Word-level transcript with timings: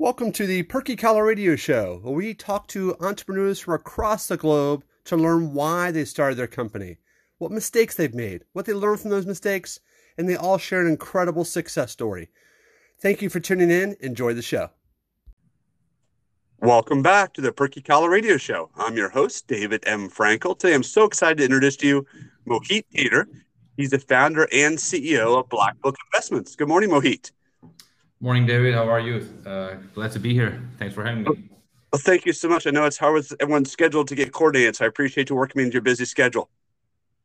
Welcome 0.00 0.32
to 0.32 0.46
the 0.46 0.62
Perky 0.62 0.96
Collar 0.96 1.26
Radio 1.26 1.56
Show, 1.56 2.00
where 2.02 2.14
we 2.14 2.32
talk 2.32 2.68
to 2.68 2.96
entrepreneurs 3.00 3.60
from 3.60 3.74
across 3.74 4.28
the 4.28 4.38
globe 4.38 4.82
to 5.04 5.14
learn 5.14 5.52
why 5.52 5.90
they 5.90 6.06
started 6.06 6.36
their 6.36 6.46
company, 6.46 6.96
what 7.36 7.50
mistakes 7.50 7.96
they've 7.96 8.14
made, 8.14 8.46
what 8.54 8.64
they 8.64 8.72
learned 8.72 9.00
from 9.00 9.10
those 9.10 9.26
mistakes, 9.26 9.78
and 10.16 10.26
they 10.26 10.36
all 10.36 10.56
share 10.56 10.80
an 10.80 10.86
incredible 10.86 11.44
success 11.44 11.92
story. 11.92 12.30
Thank 13.02 13.20
you 13.20 13.28
for 13.28 13.40
tuning 13.40 13.70
in. 13.70 13.94
Enjoy 14.00 14.32
the 14.32 14.40
show. 14.40 14.70
Welcome 16.60 17.02
back 17.02 17.34
to 17.34 17.42
the 17.42 17.52
Perky 17.52 17.82
Collar 17.82 18.08
Radio 18.08 18.38
Show. 18.38 18.70
I'm 18.76 18.96
your 18.96 19.10
host, 19.10 19.48
David 19.48 19.84
M. 19.86 20.08
Frankel. 20.08 20.58
Today, 20.58 20.72
I'm 20.72 20.82
so 20.82 21.04
excited 21.04 21.36
to 21.36 21.44
introduce 21.44 21.76
to 21.76 21.86
you 21.86 22.06
Mohit 22.48 22.86
Tater. 22.90 23.28
He's 23.76 23.90
the 23.90 23.98
founder 23.98 24.48
and 24.50 24.78
CEO 24.78 25.38
of 25.38 25.50
Black 25.50 25.78
Book 25.82 25.96
Investments. 26.10 26.56
Good 26.56 26.68
morning, 26.68 26.88
Mohit. 26.88 27.32
Morning, 28.22 28.44
David. 28.44 28.74
How 28.74 28.86
are 28.86 29.00
you? 29.00 29.26
Uh, 29.46 29.76
glad 29.94 30.12
to 30.12 30.18
be 30.18 30.34
here. 30.34 30.62
Thanks 30.78 30.94
for 30.94 31.02
having 31.02 31.22
me. 31.22 31.48
Well, 31.90 32.02
thank 32.02 32.26
you 32.26 32.34
so 32.34 32.50
much. 32.50 32.66
I 32.66 32.70
know 32.70 32.84
it's 32.84 32.98
hard 32.98 33.14
with 33.14 33.32
everyone's 33.40 33.72
scheduled 33.72 34.08
to 34.08 34.14
get 34.14 34.30
coordinated, 34.30 34.76
so 34.76 34.84
I 34.84 34.88
appreciate 34.88 35.30
you 35.30 35.36
working 35.36 35.62
into 35.62 35.72
your 35.72 35.82
busy 35.82 36.04
schedule. 36.04 36.50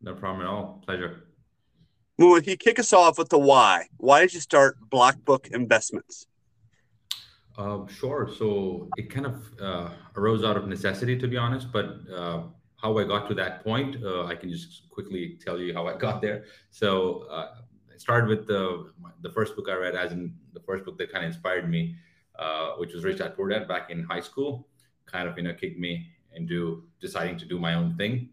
No 0.02 0.14
problem 0.14 0.46
at 0.46 0.50
all. 0.50 0.82
Pleasure. 0.86 1.26
Well, 2.18 2.30
will 2.30 2.42
you 2.42 2.56
kick 2.56 2.80
us 2.80 2.94
off 2.94 3.18
with 3.18 3.28
the 3.28 3.38
why? 3.38 3.88
Why 3.98 4.22
did 4.22 4.34
you 4.34 4.40
start 4.40 4.78
Black 4.90 5.18
Book 5.26 5.50
Investments? 5.52 6.28
Uh, 7.58 7.86
sure. 7.88 8.30
So 8.40 8.88
it 8.96 9.10
kind 9.10 9.26
of 9.26 9.52
uh, 9.62 9.90
arose 10.16 10.46
out 10.46 10.56
of 10.56 10.66
necessity, 10.70 11.18
to 11.20 11.28
be 11.28 11.36
honest. 11.36 11.74
But 11.74 11.98
uh, 12.10 12.44
how 12.78 12.98
I 12.98 13.04
got 13.04 13.28
to 13.28 13.34
that 13.34 13.66
point, 13.66 13.98
uh, 14.02 14.28
I 14.28 14.36
can 14.36 14.50
just 14.50 14.90
quickly 14.90 15.38
tell 15.44 15.60
you 15.60 15.74
how 15.74 15.88
I 15.88 15.98
got 15.98 16.22
there. 16.22 16.46
So 16.72 17.28
uh, 17.30 17.56
I 17.96 17.98
started 17.98 18.28
with 18.28 18.46
the 18.46 18.92
the 19.22 19.32
first 19.32 19.56
book 19.56 19.68
I 19.70 19.76
read, 19.76 19.96
as 19.96 20.12
in 20.12 20.34
the 20.54 20.60
first 20.60 20.84
book 20.84 20.98
that 20.98 21.12
kind 21.12 21.24
of 21.24 21.32
inspired 21.32 21.70
me, 21.70 21.96
uh, 22.38 22.72
which 22.72 22.94
was 22.94 23.04
Rich 23.06 23.20
Dad 23.20 23.36
Poor 23.36 23.48
Dad 23.48 23.68
back 23.68 23.90
in 23.90 24.04
high 24.04 24.20
school. 24.20 24.68
Kind 25.06 25.30
of 25.30 25.38
you 25.38 25.44
know 25.44 25.54
kicked 25.54 25.80
me 25.80 26.08
into 26.34 26.84
deciding 27.00 27.38
to 27.38 27.46
do 27.46 27.58
my 27.58 27.76
own 27.76 27.96
thing, 27.96 28.30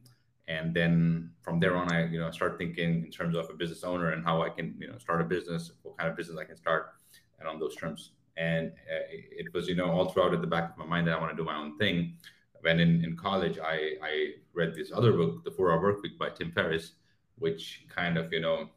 and 0.48 0.74
then 0.74 1.30
from 1.42 1.60
there 1.60 1.76
on, 1.76 1.92
I 1.92 2.06
you 2.06 2.18
know 2.18 2.30
start 2.32 2.58
thinking 2.58 3.04
in 3.04 3.10
terms 3.10 3.36
of 3.36 3.48
a 3.50 3.54
business 3.54 3.84
owner 3.84 4.12
and 4.12 4.24
how 4.24 4.42
I 4.42 4.48
can 4.48 4.74
you 4.80 4.88
know 4.88 4.98
start 4.98 5.20
a 5.20 5.24
business, 5.24 5.70
what 5.82 5.96
kind 5.96 6.10
of 6.10 6.16
business 6.16 6.38
I 6.38 6.44
can 6.44 6.56
start, 6.56 6.94
and 7.38 7.48
on 7.48 7.60
those 7.60 7.76
terms. 7.76 8.10
And 8.36 8.72
uh, 8.92 9.04
it 9.10 9.52
was 9.54 9.68
you 9.68 9.76
know 9.76 9.90
all 9.92 10.06
throughout 10.08 10.34
at 10.34 10.40
the 10.40 10.48
back 10.48 10.70
of 10.70 10.76
my 10.76 10.86
mind 10.86 11.06
that 11.06 11.16
I 11.16 11.20
want 11.20 11.30
to 11.30 11.36
do 11.36 11.44
my 11.44 11.56
own 11.56 11.78
thing. 11.78 12.16
When 12.62 12.78
in, 12.78 13.04
in 13.04 13.16
college, 13.16 13.58
I, 13.58 13.94
I 14.00 14.30
read 14.54 14.72
this 14.76 14.92
other 14.94 15.12
book, 15.12 15.44
The 15.44 15.50
Four 15.50 15.72
Hour 15.72 15.82
Work 15.82 16.02
Week 16.02 16.16
by 16.16 16.30
Tim 16.30 16.52
Ferriss, 16.52 16.92
which 17.36 17.84
kind 17.88 18.16
of 18.16 18.32
you 18.32 18.40
know 18.40 18.70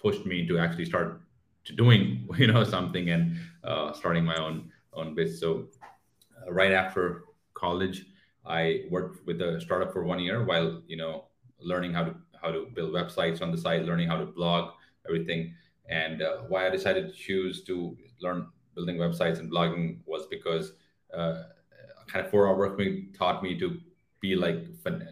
pushed 0.00 0.26
me 0.26 0.46
to 0.46 0.58
actually 0.58 0.84
start 0.84 1.20
to 1.64 1.72
doing 1.74 2.28
you 2.38 2.46
know 2.46 2.64
something 2.64 3.10
and 3.10 3.36
uh, 3.64 3.92
starting 3.92 4.24
my 4.24 4.36
own 4.36 4.70
own 4.92 5.14
business. 5.14 5.40
So 5.40 5.68
uh, 6.46 6.52
right 6.52 6.72
after 6.72 7.24
college, 7.54 8.06
I 8.46 8.84
worked 8.90 9.26
with 9.26 9.40
a 9.42 9.60
startup 9.60 9.92
for 9.92 10.04
one 10.04 10.18
year 10.18 10.44
while 10.44 10.82
you 10.86 10.96
know 10.96 11.26
learning 11.60 11.92
how 11.94 12.04
to 12.04 12.14
how 12.40 12.50
to 12.50 12.66
build 12.74 12.92
websites 12.92 13.42
on 13.42 13.50
the 13.50 13.58
side, 13.58 13.84
learning 13.84 14.08
how 14.08 14.16
to 14.18 14.26
blog, 14.26 14.72
everything. 15.06 15.54
And 15.88 16.22
uh, 16.22 16.38
why 16.48 16.66
I 16.66 16.70
decided 16.70 17.08
to 17.08 17.12
choose 17.12 17.64
to 17.64 17.96
learn 18.20 18.46
building 18.74 18.96
websites 18.96 19.40
and 19.40 19.50
blogging 19.50 19.98
was 20.06 20.26
because 20.26 20.72
uh, 21.12 21.42
kind 22.06 22.24
of 22.24 22.30
four 22.30 22.48
hour 22.48 22.56
work 22.56 22.78
week 22.78 23.16
taught 23.16 23.42
me 23.42 23.58
to 23.58 23.78
be 24.20 24.34
like 24.34 24.66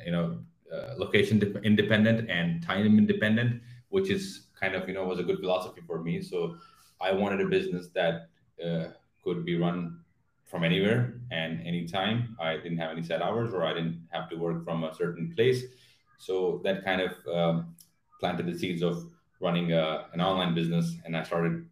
you 0.05 0.13
know 0.13 0.39
uh, 0.73 0.95
location 0.97 1.41
independent 1.65 2.31
and 2.31 2.63
time 2.63 2.99
independent, 2.99 3.63
which 3.89 4.11
is 4.11 4.48
kind 4.61 4.75
of 4.75 4.89
you 4.89 4.95
know 4.95 5.05
was 5.05 5.19
a 5.19 5.23
good 5.23 5.39
philosophy 5.39 5.81
for 5.87 6.03
me. 6.03 6.23
So 6.23 6.57
I 7.01 7.13
wanted 7.13 7.41
a 7.41 7.47
business 7.47 7.89
that 7.95 8.29
uh, 8.65 8.89
could 9.23 9.45
be 9.45 9.57
run 9.57 10.01
from 10.47 10.65
anywhere 10.65 11.21
and 11.31 11.61
anytime. 11.67 12.37
I 12.41 12.57
didn't 12.57 12.79
have 12.79 12.91
any 12.91 13.03
set 13.03 13.23
hours, 13.23 13.55
or 13.55 13.65
I 13.65 13.75
didn't 13.75 14.07
have 14.11 14.29
to 14.31 14.37
work 14.37 14.65
from 14.65 14.85
a 14.85 14.95
certain 14.95 15.33
place. 15.37 15.65
So 16.19 16.61
that 16.65 16.85
kind 16.85 17.01
of 17.01 17.13
um, 17.33 17.77
planted 18.19 18.47
the 18.47 18.59
seeds 18.59 18.83
of 18.83 19.05
running 19.41 19.73
a, 19.73 19.79
uh, 19.79 20.05
an 20.13 20.21
online 20.21 20.55
business, 20.55 20.97
and 21.05 21.17
I 21.17 21.23
started, 21.23 21.65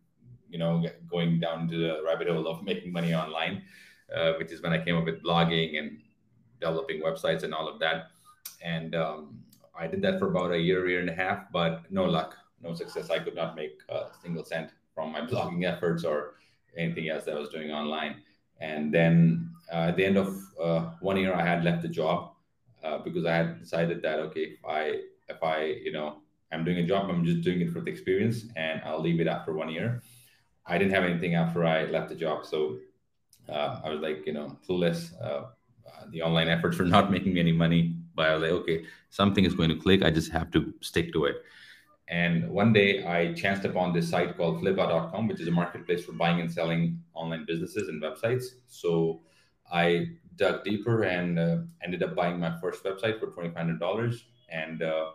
you 0.48 0.58
know, 0.58 0.84
going 1.10 1.40
down 1.40 1.62
into 1.62 1.78
the 1.78 2.02
rabbit 2.04 2.28
hole 2.28 2.46
of 2.46 2.62
making 2.70 2.92
money 2.92 3.14
online, 3.14 3.62
uh, 4.14 4.34
which 4.38 4.52
is 4.52 4.62
when 4.62 4.72
I 4.72 4.84
came 4.84 4.96
up 4.96 5.04
with 5.04 5.22
blogging 5.22 5.78
and 5.78 5.98
developing 6.60 7.02
websites 7.02 7.42
and 7.42 7.52
all 7.52 7.68
of 7.68 7.80
that. 7.80 8.10
And 8.62 8.94
um, 8.94 9.40
I 9.78 9.86
did 9.86 10.00
that 10.02 10.18
for 10.18 10.28
about 10.28 10.52
a 10.52 10.58
year, 10.58 10.88
year 10.88 11.00
and 11.00 11.10
a 11.10 11.14
half, 11.14 11.50
but 11.52 11.90
no 11.90 12.04
luck 12.04 12.36
no 12.62 12.74
success. 12.74 13.10
I 13.10 13.18
could 13.18 13.34
not 13.34 13.56
make 13.56 13.80
a 13.88 14.06
single 14.22 14.44
cent 14.44 14.70
from 14.94 15.12
my 15.12 15.20
blogging 15.20 15.64
efforts 15.64 16.04
or 16.04 16.34
anything 16.76 17.08
else 17.08 17.24
that 17.24 17.36
I 17.36 17.38
was 17.38 17.50
doing 17.50 17.70
online. 17.70 18.16
And 18.60 18.92
then 18.92 19.50
uh, 19.72 19.88
at 19.88 19.96
the 19.96 20.04
end 20.04 20.16
of 20.16 20.36
uh, 20.60 20.90
one 21.00 21.16
year, 21.16 21.34
I 21.34 21.44
had 21.44 21.64
left 21.64 21.82
the 21.82 21.88
job 21.88 22.32
uh, 22.82 22.98
because 22.98 23.24
I 23.26 23.34
had 23.34 23.60
decided 23.60 24.02
that 24.02 24.18
okay, 24.20 24.56
if 24.58 24.64
I 24.64 25.00
if 25.28 25.42
I 25.42 25.64
you 25.64 25.92
know 25.92 26.22
I'm 26.52 26.64
doing 26.64 26.78
a 26.78 26.86
job, 26.86 27.10
I'm 27.10 27.24
just 27.24 27.42
doing 27.42 27.60
it 27.60 27.70
for 27.72 27.80
the 27.80 27.90
experience, 27.90 28.46
and 28.56 28.80
I'll 28.84 29.00
leave 29.00 29.20
it 29.20 29.26
after 29.26 29.52
one 29.52 29.68
year. 29.68 30.02
I 30.64 30.78
didn't 30.78 30.94
have 30.94 31.04
anything 31.04 31.34
after 31.34 31.64
I 31.64 31.84
left 31.84 32.08
the 32.08 32.14
job, 32.14 32.46
so 32.46 32.78
uh, 33.48 33.80
I 33.84 33.90
was 33.90 34.00
like 34.00 34.26
you 34.26 34.32
know 34.32 34.56
clueless. 34.66 35.12
Uh, 35.22 35.46
the 36.10 36.22
online 36.22 36.48
efforts 36.48 36.78
were 36.78 36.84
not 36.84 37.10
making 37.14 37.34
me 37.34 37.40
any 37.40 37.52
money, 37.52 37.96
but 38.14 38.28
I 38.28 38.34
was 38.34 38.42
like, 38.42 38.52
okay, 38.62 38.84
something 39.10 39.44
is 39.44 39.54
going 39.54 39.68
to 39.68 39.76
click. 39.76 40.02
I 40.02 40.10
just 40.10 40.32
have 40.32 40.50
to 40.52 40.72
stick 40.80 41.12
to 41.12 41.26
it. 41.26 41.36
And 42.08 42.48
one 42.50 42.72
day 42.72 43.04
I 43.04 43.32
chanced 43.34 43.64
upon 43.64 43.92
this 43.92 44.08
site 44.08 44.36
called 44.36 44.62
flippa.com, 44.62 45.26
which 45.26 45.40
is 45.40 45.48
a 45.48 45.50
marketplace 45.50 46.04
for 46.04 46.12
buying 46.12 46.40
and 46.40 46.50
selling 46.50 47.02
online 47.14 47.44
businesses 47.46 47.88
and 47.88 48.00
websites. 48.00 48.44
So 48.68 49.22
I 49.72 50.10
dug 50.36 50.62
deeper 50.62 51.02
and 51.02 51.38
uh, 51.38 51.56
ended 51.82 52.02
up 52.04 52.14
buying 52.14 52.38
my 52.38 52.56
first 52.60 52.84
website 52.84 53.18
for 53.18 53.28
$2,500 53.28 54.20
and 54.50 54.82
uh, 54.82 55.10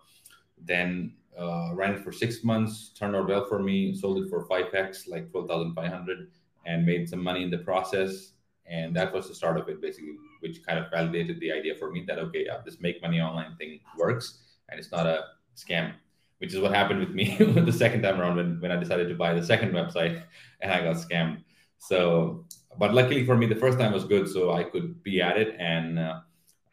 then 0.58 1.14
uh, 1.40 1.72
ran 1.74 1.94
it 1.94 2.04
for 2.04 2.12
six 2.12 2.44
months, 2.44 2.90
turned 2.90 3.16
out 3.16 3.30
well 3.30 3.46
for 3.46 3.60
me, 3.60 3.96
sold 3.96 4.18
it 4.18 4.30
for 4.30 4.46
5x, 4.48 5.08
like 5.08 5.32
12,500 5.32 6.32
and 6.66 6.86
made 6.86 7.08
some 7.08 7.24
money 7.24 7.44
in 7.44 7.50
the 7.50 7.60
process. 7.60 8.34
And 8.66 8.94
that 8.98 9.14
was 9.14 9.30
the 9.30 9.36
start 9.36 9.58
of 9.58 9.68
it, 9.70 9.82
basically, 9.82 10.16
which 10.42 10.64
kind 10.66 10.78
of 10.78 10.92
validated 10.92 11.40
the 11.40 11.54
idea 11.54 11.76
for 11.76 11.90
me 11.90 12.04
that, 12.08 12.20
okay, 12.20 12.46
yeah, 12.48 12.58
this 12.66 12.82
make 12.82 13.02
money 13.02 13.22
online 13.22 13.56
thing 13.56 13.80
works 13.98 14.40
and 14.68 14.78
it's 14.78 14.92
not 14.92 15.06
a 15.06 15.24
scam 15.56 15.94
which 16.42 16.56
is 16.56 16.60
what 16.60 16.74
happened 16.74 17.00
with 17.00 17.12
me 17.12 17.38
the 17.40 17.72
second 17.72 18.02
time 18.02 18.20
around 18.20 18.36
when, 18.36 18.60
when 18.60 18.72
I 18.72 18.76
decided 18.76 19.08
to 19.10 19.16
buy 19.16 19.36
the 19.36 19.46
second 19.46 19.74
website 19.74 20.24
and 20.62 20.72
I 20.72 20.82
got 20.82 20.96
scammed. 20.96 21.44
So, 21.78 22.46
but 22.80 22.96
luckily 22.96 23.28
for 23.28 23.38
me, 23.38 23.46
the 23.46 23.56
first 23.56 23.78
time 23.78 23.94
was 23.94 24.06
good, 24.06 24.28
so 24.28 24.52
I 24.52 24.64
could 24.64 25.04
be 25.04 25.22
at 25.22 25.38
it 25.38 25.56
and 25.60 26.00
uh, 26.00 26.20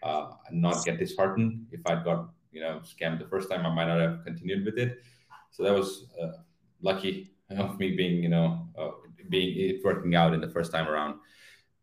uh, 0.02 0.32
not 0.50 0.84
get 0.86 0.98
disheartened. 0.98 1.66
If 1.70 1.80
I'd 1.86 2.02
got 2.02 2.30
you 2.50 2.62
know 2.62 2.80
scammed 2.82 3.18
the 3.18 3.28
first 3.28 3.50
time, 3.50 3.66
I 3.66 3.74
might 3.74 3.88
not 3.88 4.00
have 4.00 4.24
continued 4.24 4.64
with 4.64 4.78
it. 4.78 5.02
So 5.50 5.62
that 5.64 5.74
was 5.74 6.06
uh, 6.22 6.32
lucky 6.80 7.34
of 7.50 7.78
me 7.78 7.94
being 7.94 8.22
you 8.22 8.30
know 8.30 8.68
uh, 8.78 8.90
being 9.28 9.52
it 9.58 9.84
working 9.84 10.14
out 10.14 10.32
in 10.32 10.40
the 10.40 10.50
first 10.50 10.72
time 10.72 10.88
around. 10.88 11.16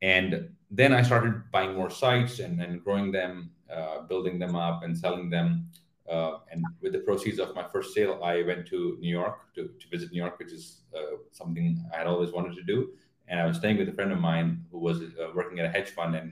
And 0.02 0.50
then 0.72 0.92
I 0.92 1.04
started 1.04 1.52
buying 1.52 1.76
more 1.76 1.90
sites 1.90 2.40
and, 2.40 2.62
and 2.62 2.84
growing 2.84 3.12
them, 3.12 3.52
uh, 3.74 4.02
building 4.02 4.40
them 4.40 4.56
up, 4.56 4.84
and 4.84 4.98
selling 4.98 5.30
them. 5.30 5.70
Uh, 6.10 6.40
and 6.52 6.64
with 6.82 6.94
the 6.94 7.00
proceeds 7.00 7.40
of 7.40 7.56
my 7.56 7.68
first 7.68 7.94
sale, 7.94 8.22
I 8.24 8.44
went 8.44 8.68
to 8.68 8.98
New 9.00 9.10
York 9.10 9.54
to, 9.56 9.70
to 9.80 9.88
visit 9.90 10.12
New 10.12 10.22
York, 10.22 10.38
which 10.38 10.52
is 10.52 10.82
uh, 10.96 11.18
something 11.32 11.84
I 11.94 11.98
had 11.98 12.08
always 12.08 12.32
wanted 12.32 12.56
to 12.56 12.64
do. 12.64 12.92
And 13.28 13.40
I 13.40 13.46
was 13.48 13.58
staying 13.58 13.78
with 13.78 13.90
a 13.90 13.94
friend 13.94 14.12
of 14.12 14.20
mine 14.20 14.66
who 14.72 14.78
was 14.78 15.02
uh, 15.02 15.32
working 15.34 15.60
at 15.60 15.66
a 15.66 15.70
hedge 15.70 15.90
fund, 15.90 16.16
and 16.16 16.32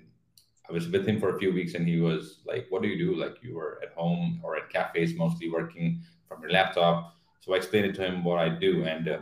I 0.69 0.71
was 0.71 0.87
with 0.87 1.07
him 1.07 1.19
for 1.19 1.35
a 1.35 1.39
few 1.39 1.51
weeks. 1.51 1.73
And 1.73 1.87
he 1.87 1.99
was 1.99 2.39
like, 2.45 2.67
"What 2.69 2.83
do 2.83 2.87
you 2.87 2.97
do? 2.97 3.19
Like 3.19 3.37
you 3.41 3.55
were 3.55 3.79
at 3.81 3.93
home 3.93 4.39
or 4.43 4.55
at 4.55 4.69
cafes, 4.69 5.15
mostly 5.15 5.49
working 5.49 6.01
from 6.27 6.41
your 6.41 6.51
laptop." 6.51 7.15
So 7.41 7.53
I 7.53 7.57
explained 7.57 7.87
it 7.87 7.95
to 7.95 8.05
him 8.05 8.23
what 8.23 8.37
I 8.37 8.49
do, 8.49 8.83
and 8.83 9.09
uh, 9.09 9.19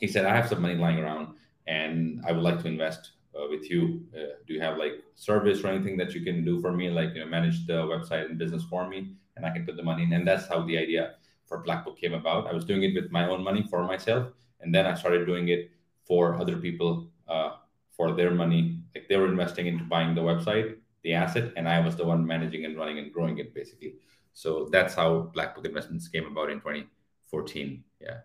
he 0.00 0.08
said, 0.08 0.26
"I 0.26 0.34
have 0.34 0.48
some 0.48 0.60
money 0.60 0.74
lying 0.74 0.98
around, 0.98 1.36
and 1.68 2.20
I 2.26 2.32
would 2.32 2.42
like 2.42 2.60
to 2.62 2.68
invest 2.68 3.12
uh, 3.38 3.46
with 3.48 3.70
you. 3.70 4.04
Uh, 4.12 4.34
do 4.48 4.54
you 4.54 4.60
have 4.60 4.78
like 4.78 4.94
service 5.14 5.62
or 5.62 5.68
anything 5.68 5.96
that 5.98 6.12
you 6.12 6.22
can 6.22 6.44
do 6.44 6.60
for 6.60 6.72
me, 6.72 6.90
like 6.90 7.14
you 7.14 7.20
know, 7.20 7.26
manage 7.26 7.68
the 7.68 7.86
website 7.86 8.26
and 8.26 8.36
business 8.36 8.64
for 8.64 8.88
me?" 8.88 9.14
And 9.36 9.46
I 9.46 9.50
can 9.50 9.64
put 9.64 9.76
the 9.76 9.82
money 9.82 10.02
in. 10.02 10.12
And 10.12 10.26
that's 10.26 10.48
how 10.48 10.62
the 10.62 10.78
idea 10.78 11.14
for 11.46 11.58
Black 11.58 11.84
Book 11.84 11.98
came 11.98 12.14
about. 12.14 12.46
I 12.46 12.52
was 12.52 12.64
doing 12.64 12.82
it 12.82 12.94
with 12.94 13.10
my 13.10 13.28
own 13.28 13.42
money 13.42 13.66
for 13.70 13.84
myself, 13.84 14.32
and 14.60 14.74
then 14.74 14.86
I 14.86 14.94
started 14.94 15.26
doing 15.26 15.48
it 15.48 15.70
for 16.06 16.36
other 16.40 16.56
people 16.56 17.08
uh, 17.28 17.52
for 17.96 18.12
their 18.12 18.30
money. 18.30 18.78
Like 18.94 19.08
they 19.08 19.16
were 19.16 19.28
investing 19.28 19.66
into 19.66 19.84
buying 19.84 20.14
the 20.14 20.22
website, 20.22 20.76
the 21.02 21.14
asset, 21.14 21.52
and 21.56 21.68
I 21.68 21.80
was 21.80 21.96
the 21.96 22.04
one 22.04 22.26
managing 22.26 22.64
and 22.64 22.76
running 22.76 22.98
and 22.98 23.12
growing 23.12 23.38
it 23.38 23.54
basically. 23.54 23.94
So 24.32 24.68
that's 24.70 24.94
how 24.94 25.30
Black 25.34 25.54
Book 25.54 25.64
Investments 25.64 26.08
came 26.08 26.26
about 26.26 26.50
in 26.50 26.58
2014. 26.58 27.82
Yeah. 28.00 28.18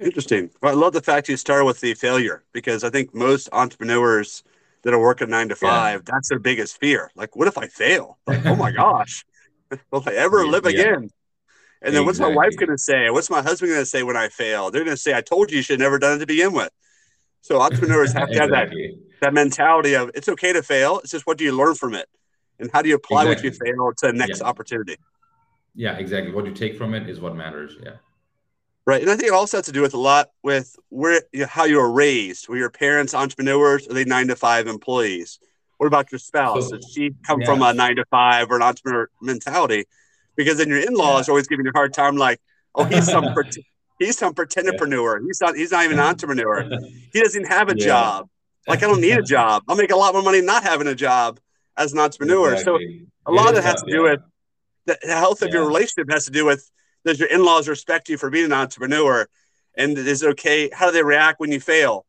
Interesting. 0.00 0.50
Well, 0.62 0.72
I 0.72 0.74
love 0.74 0.94
the 0.94 1.02
fact 1.02 1.28
you 1.28 1.36
start 1.36 1.64
with 1.66 1.80
the 1.80 1.94
failure 1.94 2.42
because 2.52 2.82
I 2.82 2.90
think 2.90 3.14
most 3.14 3.48
entrepreneurs 3.52 4.42
that 4.82 4.94
are 4.94 4.98
working 4.98 5.28
nine 5.28 5.48
to 5.50 5.56
five, 5.56 6.00
yeah. 6.00 6.12
that's 6.14 6.30
their 6.30 6.38
biggest 6.38 6.80
fear. 6.80 7.10
Like, 7.14 7.36
what 7.36 7.46
if 7.46 7.58
I 7.58 7.66
fail? 7.66 8.18
Like, 8.26 8.44
oh 8.46 8.56
my 8.56 8.70
gosh. 8.72 9.24
Will 9.90 10.02
I 10.06 10.12
ever 10.12 10.46
live 10.46 10.64
yeah. 10.64 10.70
again? 10.70 11.10
And 11.82 11.94
then 11.94 12.02
exactly. 12.02 12.06
what's 12.06 12.20
my 12.20 12.28
wife 12.28 12.56
going 12.56 12.70
to 12.70 12.78
say? 12.78 13.10
What's 13.10 13.30
my 13.30 13.42
husband 13.42 13.70
going 13.70 13.82
to 13.82 13.86
say 13.86 14.02
when 14.02 14.16
I 14.16 14.28
fail? 14.28 14.70
They're 14.70 14.84
going 14.84 14.96
to 14.96 15.00
say, 15.00 15.14
I 15.14 15.22
told 15.22 15.50
you 15.50 15.58
you 15.58 15.62
should 15.62 15.80
have 15.80 15.86
never 15.86 15.98
done 15.98 16.16
it 16.16 16.18
to 16.18 16.26
begin 16.26 16.52
with. 16.52 16.70
So 17.40 17.60
entrepreneurs 17.60 18.12
have 18.12 18.28
to 18.28 18.32
exactly. 18.32 18.58
have 18.58 18.70
that, 18.70 19.20
that 19.20 19.34
mentality 19.34 19.94
of 19.94 20.10
it's 20.14 20.28
okay 20.28 20.52
to 20.52 20.62
fail. 20.62 20.98
It's 20.98 21.10
just 21.10 21.26
what 21.26 21.38
do 21.38 21.44
you 21.44 21.52
learn 21.52 21.74
from 21.74 21.94
it? 21.94 22.06
And 22.58 22.70
how 22.70 22.82
do 22.82 22.90
you 22.90 22.96
apply 22.96 23.22
exactly. 23.22 23.50
what 23.50 23.54
you 23.54 23.72
fail 23.74 23.92
to 23.96 24.06
the 24.08 24.12
next 24.12 24.40
yeah. 24.40 24.46
opportunity? 24.46 24.96
Yeah, 25.74 25.96
exactly. 25.96 26.32
What 26.32 26.44
you 26.44 26.52
take 26.52 26.76
from 26.76 26.92
it 26.94 27.08
is 27.08 27.18
what 27.20 27.34
matters. 27.34 27.76
Yeah. 27.82 27.92
Right. 28.86 29.00
And 29.00 29.10
I 29.10 29.16
think 29.16 29.28
it 29.28 29.34
also 29.34 29.58
has 29.58 29.66
to 29.66 29.72
do 29.72 29.82
with 29.82 29.94
a 29.94 29.98
lot 29.98 30.30
with 30.42 30.76
where 30.88 31.22
you 31.32 31.40
know, 31.40 31.46
how 31.46 31.64
you 31.64 31.76
were 31.76 31.90
raised. 31.90 32.48
Were 32.48 32.56
your 32.56 32.70
parents 32.70 33.14
entrepreneurs? 33.14 33.88
Are 33.88 33.94
they 33.94 34.04
nine 34.04 34.28
to 34.28 34.36
five 34.36 34.66
employees? 34.66 35.38
What 35.80 35.86
about 35.86 36.12
your 36.12 36.18
spouse? 36.18 36.70
Does 36.70 36.92
she 36.92 37.14
come 37.26 37.40
yeah. 37.40 37.46
from 37.46 37.62
a 37.62 37.72
nine 37.72 37.96
to 37.96 38.04
five 38.10 38.50
or 38.50 38.56
an 38.56 38.62
entrepreneur 38.62 39.08
mentality? 39.22 39.86
Because 40.36 40.58
then 40.58 40.68
your 40.68 40.80
in-laws 40.80 41.26
yeah. 41.26 41.32
always 41.32 41.46
giving 41.46 41.64
you 41.64 41.70
a 41.74 41.78
hard 41.78 41.94
time, 41.94 42.18
like, 42.18 42.38
oh, 42.74 42.84
he's 42.84 43.10
some 43.10 43.34
he's 43.98 44.18
some 44.18 44.34
pretendpreneur. 44.34 45.24
He's 45.24 45.40
not 45.40 45.56
he's 45.56 45.72
not 45.72 45.86
even 45.86 45.98
an 45.98 46.04
entrepreneur. 46.04 46.68
He 47.14 47.22
doesn't 47.22 47.46
have 47.46 47.70
a 47.70 47.74
job. 47.74 48.28
Like 48.68 48.82
I 48.82 48.88
don't 48.88 49.00
need 49.00 49.16
a 49.16 49.22
job. 49.36 49.62
I'll 49.68 49.76
make 49.76 49.90
a 49.90 49.96
lot 49.96 50.12
more 50.12 50.22
money 50.22 50.42
not 50.42 50.64
having 50.64 50.86
a 50.86 50.94
job 50.94 51.40
as 51.78 51.94
an 51.94 51.98
entrepreneur. 51.98 52.52
Exactly. 52.52 53.06
So 53.26 53.32
a 53.32 53.32
lot 53.32 53.48
of 53.48 53.56
it 53.56 53.64
has 53.64 53.80
to 53.82 53.90
do 53.90 54.02
with 54.02 54.20
the 54.84 54.98
health 55.04 55.40
of 55.40 55.48
your 55.48 55.66
relationship 55.66 56.10
has 56.10 56.26
to 56.26 56.30
do 56.30 56.44
with 56.44 56.70
does 57.06 57.18
your 57.18 57.30
in-laws 57.30 57.68
respect 57.68 58.10
you 58.10 58.18
for 58.18 58.28
being 58.28 58.44
an 58.44 58.52
entrepreneur 58.52 59.26
and 59.78 59.96
is 59.96 60.22
it 60.22 60.28
okay 60.28 60.68
how 60.74 60.84
do 60.84 60.92
they 60.92 61.02
react 61.02 61.40
when 61.40 61.50
you 61.50 61.60
fail 61.60 62.04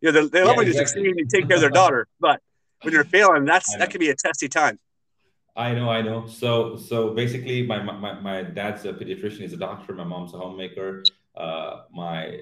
you 0.00 0.12
know 0.12 0.20
they, 0.20 0.28
they 0.28 0.44
love 0.44 0.52
yeah, 0.52 0.56
when 0.58 0.66
you 0.68 0.72
succeed 0.74 1.06
and 1.06 1.18
you 1.18 1.26
take 1.26 1.48
care 1.48 1.56
of 1.56 1.60
their 1.60 1.70
daughter 1.70 2.06
but 2.20 2.40
when 2.82 2.94
you're 2.94 3.04
failing 3.04 3.44
that's 3.44 3.76
that 3.76 3.90
can 3.90 3.98
be 3.98 4.10
a 4.10 4.14
testy 4.14 4.48
time. 4.48 4.78
I 5.56 5.74
know 5.74 5.90
i 5.90 6.00
know. 6.00 6.26
So 6.26 6.76
so 6.76 7.14
basically 7.14 7.66
my 7.66 7.82
my, 7.82 8.18
my 8.20 8.42
dad's 8.42 8.84
a 8.84 8.92
pediatrician. 8.92 9.40
He's 9.40 9.52
a 9.52 9.56
doctor. 9.56 9.92
My 9.94 10.04
mom's 10.04 10.34
a 10.34 10.38
homemaker. 10.38 11.04
Uh, 11.36 11.82
my 11.92 12.40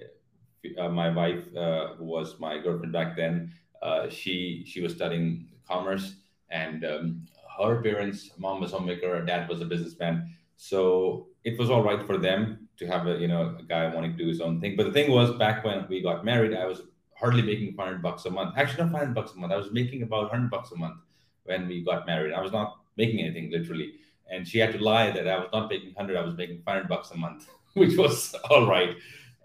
uh, 0.78 0.88
my 0.88 1.10
wife 1.10 1.44
uh, 1.56 1.94
who 1.94 2.04
was 2.04 2.38
my 2.38 2.58
girlfriend 2.58 2.92
back 2.92 3.16
then 3.16 3.52
uh, 3.82 4.08
she 4.08 4.64
she 4.66 4.80
was 4.80 4.92
studying 4.94 5.48
commerce 5.66 6.16
and 6.50 6.84
um, 6.84 7.26
her 7.58 7.82
parents 7.82 8.30
mom 8.38 8.60
was 8.60 8.72
a 8.72 8.76
homemaker 8.76 9.24
dad 9.24 9.48
was 9.48 9.60
a 9.60 9.64
businessman. 9.64 10.34
So 10.56 11.28
it 11.44 11.58
was 11.58 11.70
all 11.70 11.84
right 11.84 12.04
for 12.04 12.18
them 12.18 12.68
to 12.78 12.86
have 12.86 13.06
a 13.06 13.16
you 13.18 13.28
know 13.28 13.56
a 13.58 13.62
guy 13.62 13.92
wanting 13.94 14.12
to 14.12 14.18
do 14.18 14.28
his 14.28 14.40
own 14.40 14.60
thing. 14.60 14.76
But 14.76 14.86
the 14.86 14.92
thing 14.92 15.10
was, 15.10 15.30
back 15.38 15.64
when 15.64 15.86
we 15.88 16.00
got 16.02 16.24
married, 16.24 16.54
I 16.54 16.66
was 16.66 16.82
hardly 17.18 17.42
making 17.42 17.74
500 17.74 18.02
bucks 18.02 18.24
a 18.26 18.30
month. 18.30 18.54
Actually, 18.56 18.84
not 18.84 18.92
500 18.92 19.14
bucks 19.14 19.32
a 19.32 19.38
month. 19.38 19.52
I 19.52 19.56
was 19.56 19.70
making 19.72 20.02
about 20.02 20.30
100 20.30 20.50
bucks 20.50 20.70
a 20.72 20.76
month 20.76 21.00
when 21.44 21.66
we 21.66 21.82
got 21.84 22.06
married. 22.06 22.32
I 22.32 22.40
was 22.40 22.52
not 22.52 22.78
making 22.96 23.20
anything 23.20 23.50
literally, 23.50 23.94
and 24.30 24.46
she 24.46 24.58
had 24.58 24.72
to 24.72 24.78
lie 24.78 25.10
that 25.10 25.26
I 25.26 25.38
was 25.38 25.48
not 25.52 25.68
making 25.70 25.94
100. 25.94 26.16
I 26.16 26.24
was 26.24 26.36
making 26.36 26.62
500 26.64 26.88
bucks 26.88 27.10
a 27.10 27.16
month, 27.16 27.48
which 27.74 27.96
was 27.96 28.34
all 28.50 28.66
right. 28.66 28.96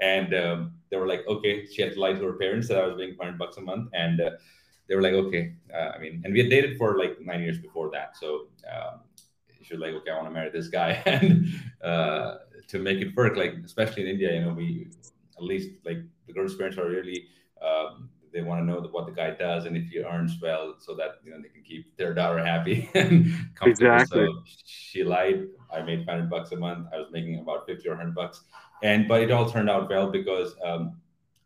And 0.01 0.33
um, 0.33 0.73
they 0.89 0.97
were 0.97 1.07
like, 1.07 1.25
okay. 1.27 1.65
She 1.65 1.81
had 1.81 1.93
to 1.93 1.99
lie 1.99 2.13
to 2.13 2.23
her 2.25 2.33
parents 2.33 2.67
that 2.67 2.77
I 2.77 2.85
was 2.85 2.97
making 2.97 3.15
500 3.15 3.37
bucks 3.37 3.57
a 3.57 3.61
month, 3.61 3.89
and 3.93 4.21
uh, 4.21 4.31
they 4.87 4.95
were 4.95 5.01
like, 5.01 5.13
okay. 5.13 5.53
Uh, 5.73 5.91
I 5.95 5.97
mean, 5.99 6.21
and 6.23 6.33
we 6.33 6.39
had 6.39 6.49
dated 6.49 6.77
for 6.77 6.97
like 6.97 7.19
nine 7.21 7.41
years 7.41 7.59
before 7.59 7.89
that, 7.91 8.17
so. 8.17 8.47
Um, 8.71 8.99
she 9.63 9.73
was 9.73 9.81
like, 9.81 9.93
okay, 9.93 10.11
I 10.11 10.15
want 10.15 10.27
to 10.27 10.33
marry 10.33 10.49
this 10.49 10.67
guy, 10.67 11.01
and 11.05 11.47
uh, 11.81 12.35
to 12.67 12.79
make 12.79 12.99
it 12.99 13.15
work, 13.15 13.37
like 13.37 13.53
especially 13.63 14.03
in 14.03 14.09
India, 14.09 14.33
you 14.33 14.41
know, 14.41 14.53
we 14.53 14.87
at 15.37 15.43
least 15.43 15.69
like 15.85 15.99
the 16.27 16.33
girl's 16.33 16.55
parents 16.55 16.77
are 16.77 16.87
really 16.87 17.27
um, 17.63 18.09
they 18.33 18.41
want 18.41 18.61
to 18.61 18.65
know 18.65 18.81
what 18.91 19.05
the 19.05 19.11
guy 19.11 19.31
does 19.31 19.65
and 19.65 19.77
if 19.77 19.87
he 19.89 19.99
earns 19.99 20.37
well, 20.41 20.75
so 20.79 20.95
that 20.95 21.15
you 21.23 21.31
know 21.31 21.37
they 21.41 21.49
can 21.49 21.63
keep 21.63 21.95
their 21.97 22.13
daughter 22.13 22.43
happy 22.43 22.89
and 22.95 23.25
comfortable. 23.55 23.67
Exactly. 23.67 24.25
So 24.25 24.43
she 24.65 25.03
lied. 25.03 25.47
I 25.71 25.81
made 25.81 26.05
500 26.05 26.29
bucks 26.29 26.51
a 26.51 26.57
month. 26.57 26.87
I 26.93 26.97
was 26.97 27.07
making 27.11 27.39
about 27.39 27.65
50 27.65 27.87
or 27.87 27.91
100 27.91 28.13
bucks, 28.13 28.41
and 28.81 29.07
but 29.07 29.21
it 29.21 29.31
all 29.31 29.49
turned 29.49 29.69
out 29.69 29.89
well 29.89 30.11
because 30.11 30.55
um, 30.63 30.99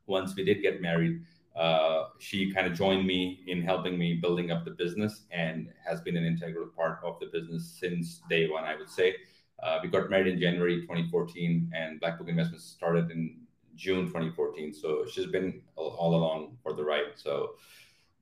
once 0.06 0.36
we 0.36 0.44
did 0.44 0.62
get 0.62 0.82
married 0.82 1.22
uh, 1.58 2.10
she 2.20 2.52
kind 2.52 2.68
of 2.68 2.74
joined 2.74 3.06
me 3.06 3.44
in 3.48 3.64
helping 3.64 3.98
me 3.98 4.14
building 4.14 4.52
up 4.52 4.64
the 4.64 4.72
business 4.72 5.24
and 5.32 5.70
has 5.84 6.00
been 6.02 6.16
an 6.16 6.24
integral 6.24 6.68
part 6.68 7.00
of 7.04 7.20
the 7.20 7.26
business 7.28 7.78
since 7.80 8.22
day 8.30 8.48
one, 8.48 8.64
I 8.64 8.76
would 8.76 8.90
say. 8.90 9.16
Uh, 9.64 9.80
we 9.82 9.90
got 9.90 10.08
married 10.12 10.28
in 10.28 10.40
January 10.40 10.82
2014, 10.82 11.72
and 11.74 12.00
Black 12.00 12.20
Book 12.20 12.28
Investments 12.30 12.64
started 12.64 13.10
in 13.10 13.40
June 13.78 14.08
2014. 14.08 14.74
So 14.74 15.06
she's 15.10 15.28
been 15.28 15.62
all 15.76 16.16
along 16.16 16.58
for 16.62 16.74
the 16.74 16.84
ride. 16.84 17.14
So 17.16 17.52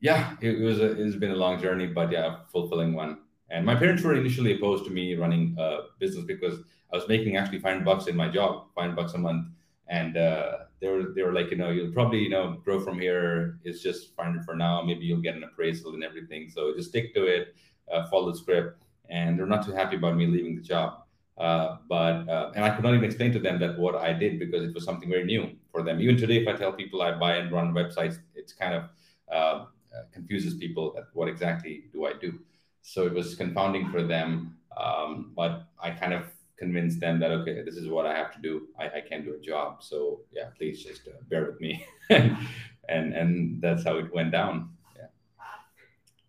yeah, 0.02 0.36
it, 0.42 0.60
was 0.60 0.80
a, 0.80 1.02
it's 1.02 1.16
been 1.16 1.31
a 1.31 1.36
long 1.36 1.60
journey, 1.60 1.88
but 1.88 2.12
yeah, 2.12 2.38
fulfilling 2.52 2.94
one. 2.94 3.19
And 3.50 3.66
my 3.66 3.75
parents 3.75 4.04
were 4.04 4.16
initially 4.16 4.56
opposed 4.57 4.86
to 4.86 4.92
me 4.92 5.16
running 5.16 5.56
a 5.57 5.78
business 6.00 6.25
because 6.25 6.60
I 6.92 6.98
was 6.98 7.07
making 7.07 7.38
actually 7.38 7.60
500 7.60 7.86
bucks 7.86 8.07
in 8.07 8.16
my 8.16 8.30
job, 8.30 8.68
500 8.75 8.96
bucks 8.96 9.13
a 9.13 9.18
month, 9.18 9.48
and 9.88 10.18
uh, 10.18 10.57
they 10.81 10.88
were 10.88 11.13
they 11.16 11.24
were 11.24 11.34
like, 11.34 11.52
you 11.52 11.58
know, 11.58 11.69
you'll 11.69 11.92
probably 11.92 12.19
you 12.19 12.30
know 12.30 12.58
grow 12.63 12.80
from 12.80 13.00
here. 13.00 13.60
It's 13.63 13.81
just 13.81 14.16
fine 14.16 14.42
for 14.44 14.56
now. 14.56 14.81
Maybe 14.81 15.06
you'll 15.06 15.22
get 15.22 15.36
an 15.36 15.44
appraisal 15.44 15.94
and 15.94 16.04
everything. 16.04 16.50
So 16.50 16.74
just 16.75 16.90
stick 16.90 17.13
to 17.16 17.25
it, 17.25 17.56
uh, 17.92 18.08
follow 18.08 18.31
the 18.31 18.38
script. 18.38 18.81
And 19.10 19.38
they're 19.38 19.46
not 19.46 19.63
too 19.66 19.74
happy 19.74 19.98
about 19.98 20.18
me 20.18 20.25
leaving 20.25 20.56
the 20.56 20.62
job. 20.62 21.05
Uh, 21.38 21.78
but 21.90 22.28
uh, 22.30 22.52
and 22.56 22.64
I 22.64 22.70
could 22.70 22.84
not 22.84 22.94
even 22.94 23.04
explain 23.04 23.32
to 23.34 23.40
them 23.40 23.60
that 23.60 23.78
what 23.78 23.96
I 23.96 24.14
did 24.14 24.40
because 24.40 24.64
it 24.64 24.74
was 24.74 24.86
something 24.86 25.10
very 25.10 25.26
new 25.26 25.52
for 25.72 25.84
them. 25.84 26.00
Even 26.00 26.18
today, 26.18 26.38
if 26.38 26.48
I 26.48 26.54
tell 26.54 26.72
people 26.72 27.02
I 27.02 27.12
buy 27.12 27.36
and 27.36 27.52
run 27.52 27.74
websites, 27.74 28.20
it's 28.36 28.54
kind 28.54 28.74
of 28.74 28.84
uh, 29.32 29.66
confuses 30.14 30.54
people 30.54 30.94
that 30.96 31.06
what 31.14 31.28
exactly 31.28 31.86
do 31.92 32.06
I 32.06 32.14
do. 32.14 32.40
So 32.82 33.06
it 33.06 33.14
was 33.14 33.36
confounding 33.36 33.90
for 33.90 34.04
them. 34.04 34.58
Um, 34.78 35.32
but 35.36 35.68
I 35.82 35.92
kind 35.92 36.14
of 36.14 36.24
convinced 36.58 37.00
them 37.00 37.20
that 37.20 37.32
okay 37.32 37.62
this 37.64 37.76
is 37.76 37.90
what 37.90 38.06
i 38.06 38.16
have 38.16 38.32
to 38.34 38.40
do 38.40 38.68
i, 38.80 38.86
I 38.86 39.02
can't 39.02 39.26
do 39.26 39.34
a 39.34 39.40
job 39.40 39.84
so 39.84 40.22
yeah 40.32 40.46
please 40.58 40.84
just 40.84 41.08
uh, 41.08 41.12
bear 41.30 41.46
with 41.46 41.60
me 41.60 41.86
and 42.10 43.14
and 43.14 43.62
that's 43.62 43.84
how 43.84 43.98
it 43.98 44.14
went 44.14 44.32
down 44.32 44.70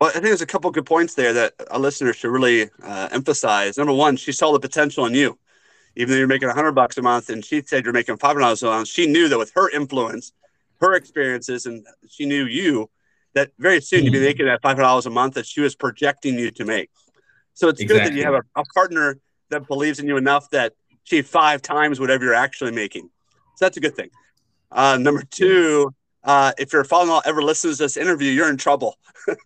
well 0.00 0.10
i 0.10 0.12
think 0.12 0.25
there's 0.25 0.43
a 0.43 0.46
couple 0.46 0.70
good 0.70 0.87
points 0.87 1.14
there 1.14 1.32
that 1.32 1.54
a 1.70 1.78
listener 1.78 2.12
should 2.12 2.31
really 2.31 2.70
uh, 2.82 3.08
emphasize 3.12 3.76
number 3.76 3.93
one 3.93 4.16
she 4.16 4.32
saw 4.32 4.52
the 4.52 4.60
potential 4.60 5.06
in 5.06 5.14
you 5.14 5.38
even 5.96 6.10
though 6.10 6.19
you're 6.19 6.26
making 6.26 6.48
100 6.48 6.72
bucks 6.72 6.98
a 6.98 7.02
month 7.02 7.31
and 7.31 7.44
she 7.44 7.62
said 7.62 7.84
you're 7.84 7.93
making 7.93 8.16
$500 8.16 8.62
a 8.62 8.66
month 8.66 8.88
she 8.88 9.06
knew 9.06 9.28
that 9.28 9.38
with 9.38 9.52
her 9.54 9.70
influence 9.70 10.32
her 10.81 10.94
experiences 10.94 11.66
and 11.66 11.87
she 12.08 12.26
knew 12.26 12.44
you 12.46 12.90
that 13.34 13.50
very 13.58 13.81
soon 13.81 14.04
you'd 14.04 14.12
be 14.12 14.19
mm-hmm. 14.19 14.26
making 14.26 14.46
that 14.46 14.62
$500 14.62 15.06
a 15.06 15.10
month 15.10 15.34
that 15.34 15.46
she 15.46 15.60
was 15.60 15.75
projecting 15.75 16.38
you 16.38 16.50
to 16.50 16.64
make 16.64 16.90
so 17.54 17.69
it's 17.69 17.81
exactly. 17.81 18.10
good 18.10 18.12
that 18.12 18.16
you 18.19 18.25
have 18.25 18.34
a, 18.34 18.60
a 18.60 18.64
partner 18.75 19.19
that 19.50 19.66
believes 19.66 19.98
in 19.98 20.06
you 20.06 20.16
enough 20.16 20.50
that 20.50 20.75
she 21.04 21.22
five 21.22 21.62
times 21.62 22.00
whatever 22.00 22.25
you're 22.25 22.34
actually 22.34 22.72
making. 22.72 23.08
So 23.56 23.64
that's 23.64 23.76
a 23.76 23.81
good 23.81 23.94
thing. 23.94 24.10
Uh, 24.70 24.98
number 25.00 25.22
two, 25.31 25.94
uh, 26.25 26.52
if 26.58 26.72
your 26.72 26.84
father-in-law 26.84 27.22
ever 27.25 27.43
listens 27.43 27.78
to 27.78 27.84
this 27.84 27.96
interview, 27.96 28.31
you're 28.31 28.50
in 28.50 28.56
trouble. 28.56 28.98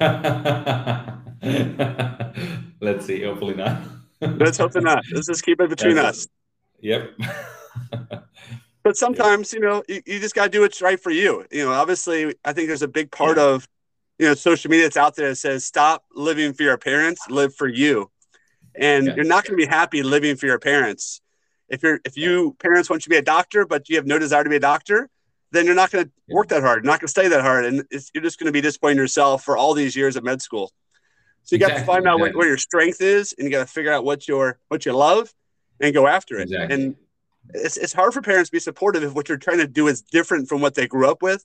Let's 2.80 3.06
see. 3.06 3.22
Hopefully 3.22 3.54
not. 3.54 3.82
Let's 4.20 4.58
hope 4.58 4.74
not. 4.76 5.04
Let's 5.12 5.26
just 5.26 5.44
keep 5.44 5.60
it 5.60 5.68
between 5.68 5.96
That's 5.96 6.24
us. 6.24 6.28
Yep. 6.80 7.10
but 8.82 8.96
sometimes, 8.96 9.52
you 9.52 9.60
know, 9.60 9.82
you, 9.88 10.02
you 10.06 10.20
just 10.20 10.34
got 10.34 10.44
to 10.44 10.50
do 10.50 10.62
what's 10.62 10.82
right 10.82 11.00
for 11.00 11.10
you. 11.10 11.44
You 11.50 11.66
know, 11.66 11.72
obviously, 11.72 12.34
I 12.44 12.52
think 12.52 12.68
there's 12.68 12.82
a 12.82 12.88
big 12.88 13.10
part 13.10 13.36
yeah. 13.36 13.44
of, 13.44 13.68
you 14.18 14.26
know, 14.26 14.34
social 14.34 14.70
media 14.70 14.86
that's 14.86 14.96
out 14.96 15.16
there 15.16 15.30
that 15.30 15.36
says, 15.36 15.64
stop 15.64 16.04
living 16.14 16.52
for 16.52 16.62
your 16.62 16.78
parents, 16.78 17.22
live 17.28 17.54
for 17.54 17.68
you 17.68 18.10
and 18.74 19.06
you're 19.16 19.24
not 19.24 19.44
going 19.44 19.58
to 19.58 19.64
be 19.64 19.68
happy 19.68 20.02
living 20.02 20.36
for 20.36 20.46
your 20.46 20.58
parents. 20.58 21.20
If 21.68 21.82
you're 21.82 22.00
if 22.04 22.16
you 22.16 22.56
parents 22.58 22.90
want 22.90 23.02
you 23.02 23.04
to 23.04 23.10
be 23.10 23.16
a 23.16 23.22
doctor, 23.22 23.66
but 23.66 23.88
you 23.88 23.96
have 23.96 24.06
no 24.06 24.18
desire 24.18 24.44
to 24.44 24.50
be 24.50 24.56
a 24.56 24.60
doctor, 24.60 25.08
then 25.52 25.66
you're 25.66 25.74
not 25.74 25.90
going 25.90 26.04
to 26.04 26.10
work 26.28 26.48
that 26.48 26.62
hard. 26.62 26.84
You're 26.84 26.92
not 26.92 27.00
going 27.00 27.08
to 27.08 27.08
stay 27.08 27.28
that 27.28 27.42
hard, 27.42 27.64
and 27.64 27.84
you're 28.14 28.22
just 28.22 28.38
going 28.38 28.46
to 28.46 28.52
be 28.52 28.60
disappointing 28.60 28.98
yourself 28.98 29.44
for 29.44 29.56
all 29.56 29.74
these 29.74 29.96
years 29.96 30.16
of 30.16 30.24
med 30.24 30.40
school. 30.42 30.72
So 31.42 31.56
you 31.56 31.56
exactly, 31.56 31.74
got 31.74 31.80
to 31.80 31.86
find 31.86 32.06
out 32.06 32.16
exactly. 32.16 32.22
where, 32.22 32.38
where, 32.38 32.48
your 32.48 32.58
strength 32.58 33.00
is, 33.00 33.34
and 33.36 33.44
you 33.44 33.50
got 33.50 33.66
to 33.66 33.72
figure 33.72 33.92
out 33.92 34.04
what 34.04 34.28
your 34.28 34.58
what 34.68 34.86
you 34.86 34.92
love, 34.92 35.32
and 35.80 35.92
go 35.92 36.06
after 36.06 36.38
it. 36.38 36.44
Exactly. 36.44 36.74
And 36.74 36.96
it's 37.54 37.76
it's 37.76 37.92
hard 37.92 38.12
for 38.12 38.22
parents 38.22 38.50
to 38.50 38.52
be 38.52 38.60
supportive 38.60 39.02
if 39.02 39.14
what 39.14 39.28
you're 39.28 39.38
trying 39.38 39.58
to 39.58 39.66
do 39.66 39.88
is 39.88 40.02
different 40.02 40.48
from 40.48 40.60
what 40.60 40.74
they 40.74 40.86
grew 40.86 41.10
up 41.10 41.22
with, 41.22 41.44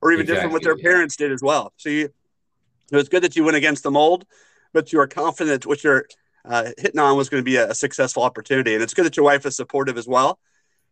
or 0.00 0.12
even 0.12 0.26
different 0.26 0.44
from 0.44 0.52
what 0.52 0.62
their 0.62 0.76
yeah. 0.78 0.82
parents 0.82 1.16
did 1.16 1.32
as 1.32 1.42
well. 1.42 1.72
So 1.76 1.88
you, 1.88 2.12
it 2.90 2.96
was 2.96 3.08
good 3.08 3.22
that 3.22 3.36
you 3.36 3.44
went 3.44 3.56
against 3.56 3.82
the 3.82 3.90
mold, 3.90 4.24
but 4.72 4.92
you 4.92 5.00
are 5.00 5.06
confident 5.06 5.66
what 5.66 5.84
you're 5.84 6.06
uh, 6.44 6.70
hitting 6.78 7.00
on 7.00 7.16
was 7.16 7.28
going 7.28 7.40
to 7.40 7.44
be 7.44 7.56
a, 7.56 7.70
a, 7.70 7.74
successful 7.74 8.22
opportunity. 8.22 8.74
And 8.74 8.82
it's 8.82 8.94
good 8.94 9.04
that 9.04 9.16
your 9.16 9.24
wife 9.24 9.46
is 9.46 9.56
supportive 9.56 9.96
as 9.96 10.08
well, 10.08 10.38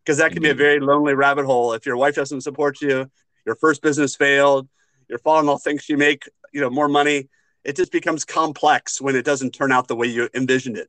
because 0.04 0.18
that 0.18 0.32
can 0.32 0.42
be 0.42 0.50
a 0.50 0.54
very 0.54 0.80
lonely 0.80 1.14
rabbit 1.14 1.46
hole. 1.46 1.72
If 1.72 1.86
your 1.86 1.96
wife 1.96 2.14
doesn't 2.14 2.40
support 2.42 2.80
you, 2.80 3.10
your 3.46 3.54
first 3.54 3.82
business 3.82 4.16
failed, 4.16 4.68
your 5.08 5.18
father-in-law 5.18 5.58
thinks 5.58 5.88
you 5.88 5.96
make 5.96 6.28
you 6.52 6.60
know 6.60 6.70
more 6.70 6.88
money. 6.88 7.28
It 7.64 7.76
just 7.76 7.92
becomes 7.92 8.24
complex 8.24 9.00
when 9.00 9.16
it 9.16 9.24
doesn't 9.24 9.50
turn 9.50 9.72
out 9.72 9.88
the 9.88 9.96
way 9.96 10.06
you 10.06 10.28
envisioned 10.34 10.78
it. 10.78 10.88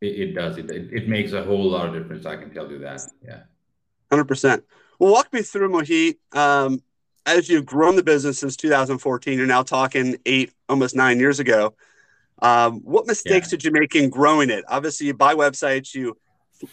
It, 0.00 0.20
it 0.20 0.34
does. 0.34 0.58
It, 0.58 0.68
it 0.70 1.08
makes 1.08 1.32
a 1.32 1.44
whole 1.44 1.70
lot 1.70 1.86
of 1.86 1.94
difference. 1.94 2.26
I 2.26 2.36
can 2.36 2.52
tell 2.52 2.70
you 2.70 2.78
that. 2.80 3.02
Yeah. 3.24 3.42
Hundred 4.10 4.24
percent. 4.24 4.64
Well, 4.98 5.12
walk 5.12 5.32
me 5.32 5.42
through 5.42 5.70
Mohit. 5.70 6.16
Um, 6.36 6.82
as 7.24 7.48
you've 7.48 7.66
grown 7.66 7.96
the 7.96 8.02
business 8.02 8.40
since 8.40 8.56
2014, 8.56 9.38
you're 9.38 9.46
now 9.46 9.62
talking 9.62 10.16
eight, 10.26 10.52
almost 10.68 10.96
nine 10.96 11.20
years 11.20 11.38
ago. 11.38 11.74
Um, 12.40 12.80
what 12.80 13.06
mistakes 13.06 13.48
yeah. 13.48 13.50
did 13.50 13.64
you 13.64 13.70
make 13.70 13.94
in 13.94 14.10
growing 14.10 14.50
it? 14.50 14.64
Obviously, 14.68 15.06
you 15.06 15.14
buy 15.14 15.34
websites, 15.34 15.94
you, 15.94 16.16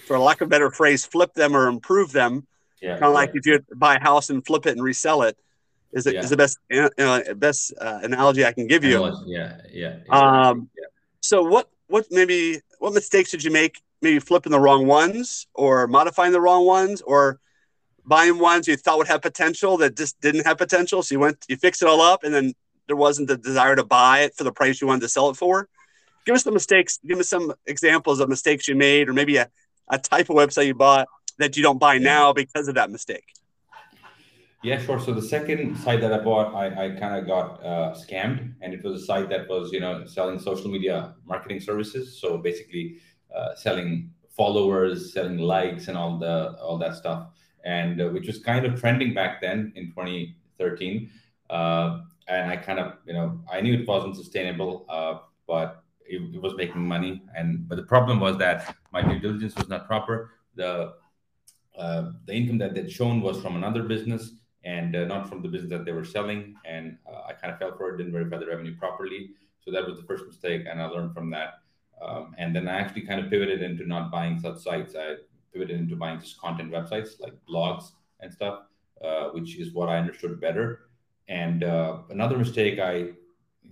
for 0.05 0.19
lack 0.19 0.41
of 0.41 0.48
a 0.48 0.50
better 0.50 0.72
phrase, 0.72 1.05
flip 1.05 1.34
them 1.34 1.55
or 1.55 1.67
improve 1.67 2.12
them. 2.12 2.46
Yeah. 2.81 2.93
Kind 2.93 3.05
of 3.05 3.13
like 3.13 3.31
if 3.34 3.46
you 3.46 3.63
buy 3.75 3.96
a 3.96 4.00
house 4.00 4.29
and 4.29 4.46
flip 4.46 4.65
it 4.65 4.72
and 4.72 4.84
resell 4.84 5.24
it, 5.24 5.38
is 5.91 6.05
it 6.08 6.13
Yeah. 6.13 6.22
is 6.24 6.29
the 6.29 6.38
best 6.38 6.58
uh, 6.72 7.34
best 7.36 7.74
uh, 7.79 8.00
analogy 8.03 8.46
I 8.46 8.53
can 8.53 8.67
give 8.67 8.84
you. 8.84 9.12
Yeah, 9.25 9.58
yeah. 9.72 9.98
Um, 10.10 10.69
yeah. 10.77 10.86
So 11.22 11.43
what 11.43 11.69
what 11.88 12.05
maybe 12.12 12.62
what 12.79 12.93
mistakes 12.93 13.31
did 13.31 13.43
you 13.43 13.51
make? 13.51 13.81
Maybe 14.01 14.19
flipping 14.19 14.51
the 14.51 14.60
wrong 14.60 14.88
ones, 14.88 15.48
or 15.53 15.88
modifying 15.88 16.31
the 16.31 16.39
wrong 16.39 16.65
ones, 16.65 17.01
or 17.01 17.39
buying 18.05 18.39
ones 18.39 18.67
you 18.67 18.77
thought 18.77 18.98
would 18.98 19.08
have 19.08 19.22
potential 19.22 19.75
that 19.77 19.98
just 19.98 20.19
didn't 20.22 20.46
have 20.46 20.58
potential. 20.58 21.03
So 21.03 21.15
you 21.15 21.19
went 21.19 21.43
you 21.50 21.58
fixed 21.58 21.81
it 21.81 21.88
all 21.88 22.01
up, 22.01 22.24
and 22.24 22.34
then 22.34 22.53
there 22.88 22.96
wasn't 22.96 23.27
the 23.27 23.38
desire 23.38 23.75
to 23.75 23.84
buy 23.84 24.19
it 24.22 24.36
for 24.36 24.46
the 24.46 24.53
price 24.53 24.79
you 24.79 24.88
wanted 24.88 25.01
to 25.01 25.10
sell 25.10 25.29
it 25.29 25.36
for. 25.36 25.67
Give 26.25 26.36
us 26.36 26.43
the 26.43 26.51
mistakes. 26.51 27.00
Give 27.05 27.19
us 27.19 27.27
some 27.27 27.53
examples 27.65 28.19
of 28.22 28.29
mistakes 28.29 28.67
you 28.67 28.75
made, 28.75 29.10
or 29.10 29.13
maybe 29.13 29.36
a, 29.38 29.50
a 29.89 29.98
type 29.98 30.29
of 30.29 30.36
website 30.36 30.67
you 30.67 30.75
bought 30.75 31.08
that 31.38 31.58
you 31.58 31.63
don't 31.63 31.79
buy 31.79 31.98
now 31.98 32.34
because 32.34 32.67
of 32.67 32.75
that 32.75 32.91
mistake. 32.91 33.34
Yeah, 34.62 34.77
sure. 34.81 35.00
So 35.00 35.13
the 35.13 35.22
second 35.22 35.77
site 35.77 36.01
that 36.01 36.12
I 36.12 36.19
bought, 36.19 36.53
I, 36.53 36.65
I 36.67 36.89
kind 37.00 37.15
of 37.15 37.25
got 37.25 37.63
uh, 37.63 37.96
scammed, 37.96 38.53
and 38.62 38.74
it 38.74 38.84
was 38.84 39.01
a 39.01 39.05
site 39.05 39.29
that 39.29 39.48
was, 39.48 39.72
you 39.72 39.79
know, 39.79 40.05
selling 40.05 40.38
social 40.38 40.69
media 40.69 41.15
marketing 41.25 41.62
services. 41.62 42.19
So 42.19 42.38
basically, 42.38 42.98
uh, 43.34 43.55
selling 43.55 44.12
followers, 44.29 45.13
selling 45.13 45.38
likes, 45.38 45.88
and 45.88 45.98
all 45.98 46.19
the 46.19 46.58
all 46.62 46.77
that 46.77 46.96
stuff, 46.96 47.29
and 47.63 48.01
uh, 48.01 48.10
which 48.10 48.27
was 48.27 48.39
kind 48.39 48.65
of 48.65 48.77
trending 48.77 49.13
back 49.13 49.39
then 49.39 49.72
in 49.77 49.88
2013. 49.91 51.10
Uh, 51.50 52.01
and 52.27 52.51
I 52.51 52.58
kind 52.58 52.79
of, 52.79 52.93
you 53.05 53.13
know, 53.13 53.39
I 53.51 53.62
knew 53.62 53.74
it 53.74 53.88
wasn't 53.88 54.15
sustainable, 54.15 54.86
uh, 54.89 55.19
but 55.48 55.78
it, 56.09 56.35
it 56.35 56.41
was 56.41 56.55
making 56.55 56.81
money. 56.81 57.21
And 57.35 57.67
but 57.67 57.75
the 57.75 57.83
problem 57.83 58.19
was 58.19 58.37
that 58.37 58.75
my 58.91 59.01
due 59.01 59.19
diligence 59.19 59.55
was 59.55 59.69
not 59.69 59.87
proper. 59.87 60.31
The 60.55 60.93
uh, 61.77 62.11
the 62.25 62.33
income 62.33 62.57
that 62.57 62.73
they'd 62.73 62.91
shown 62.91 63.21
was 63.21 63.41
from 63.41 63.55
another 63.55 63.83
business 63.83 64.33
and 64.65 64.95
uh, 64.95 65.05
not 65.05 65.29
from 65.29 65.41
the 65.41 65.47
business 65.47 65.71
that 65.71 65.85
they 65.85 65.93
were 65.93 66.03
selling. 66.03 66.55
And 66.65 66.97
uh, 67.09 67.21
I 67.29 67.33
kind 67.33 67.53
of 67.53 67.59
fell 67.59 67.77
for 67.77 67.89
it, 67.89 67.97
didn't 67.97 68.11
verify 68.11 68.37
the 68.37 68.47
revenue 68.47 68.75
properly. 68.75 69.31
So 69.63 69.71
that 69.71 69.85
was 69.85 69.97
the 69.97 70.03
first 70.03 70.25
mistake, 70.25 70.63
and 70.69 70.81
I 70.81 70.85
learned 70.85 71.13
from 71.13 71.29
that. 71.31 71.61
Um, 72.01 72.33
and 72.37 72.55
then 72.55 72.67
I 72.67 72.79
actually 72.79 73.01
kind 73.01 73.23
of 73.23 73.29
pivoted 73.29 73.61
into 73.61 73.85
not 73.85 74.11
buying 74.11 74.39
such 74.39 74.59
sites. 74.59 74.95
I 74.95 75.15
pivoted 75.53 75.79
into 75.79 75.95
buying 75.95 76.19
just 76.19 76.39
content 76.39 76.71
websites 76.71 77.19
like 77.19 77.33
blogs 77.49 77.91
and 78.21 78.31
stuff, 78.31 78.59
uh, 79.03 79.29
which 79.29 79.57
is 79.57 79.73
what 79.73 79.89
I 79.89 79.97
understood 79.97 80.39
better. 80.39 80.89
And 81.27 81.63
uh, 81.63 81.97
another 82.09 82.37
mistake 82.37 82.79
I 82.79 83.11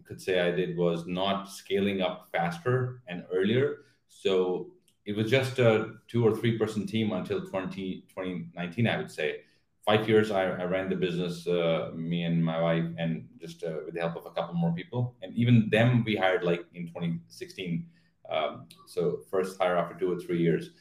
could 0.08 0.22
say 0.22 0.40
I 0.40 0.52
did 0.52 0.78
was 0.78 1.06
not 1.06 1.50
scaling 1.50 2.02
up 2.02 2.30
faster 2.32 3.02
and 3.08 3.26
earlier. 3.34 3.86
So 4.08 4.72
it 5.06 5.16
was 5.16 5.30
just 5.30 5.60
a 5.60 5.94
two 6.08 6.26
or 6.26 6.36
three 6.36 6.58
person 6.58 6.88
team 6.88 7.12
until 7.12 7.46
20, 7.46 8.06
2019, 8.10 8.88
I 8.88 8.98
would 8.98 9.12
say. 9.12 9.42
Five 9.86 10.08
years, 10.10 10.32
I, 10.32 10.44
I 10.44 10.66
ran 10.66 10.90
the 10.90 10.98
business, 10.98 11.48
uh, 11.48 11.92
me 11.96 12.24
and 12.24 12.44
my 12.44 12.60
wife, 12.60 12.86
and 12.98 13.28
just 13.40 13.64
uh, 13.64 13.78
with 13.86 13.94
the 13.94 14.02
help 14.02 14.18
of 14.18 14.26
a 14.26 14.32
couple 14.32 14.54
more 14.54 14.74
people. 14.74 15.16
And 15.22 15.34
even 15.34 15.70
them, 15.72 16.04
we 16.06 16.16
hired 16.16 16.44
like 16.44 16.66
in 16.74 16.88
2016. 16.88 17.86
Um, 18.30 18.66
so 18.86 19.20
first 19.32 19.58
hire 19.58 19.78
after 19.78 19.98
two 19.98 20.12
or 20.12 20.20
three 20.20 20.42
years. 20.42 20.72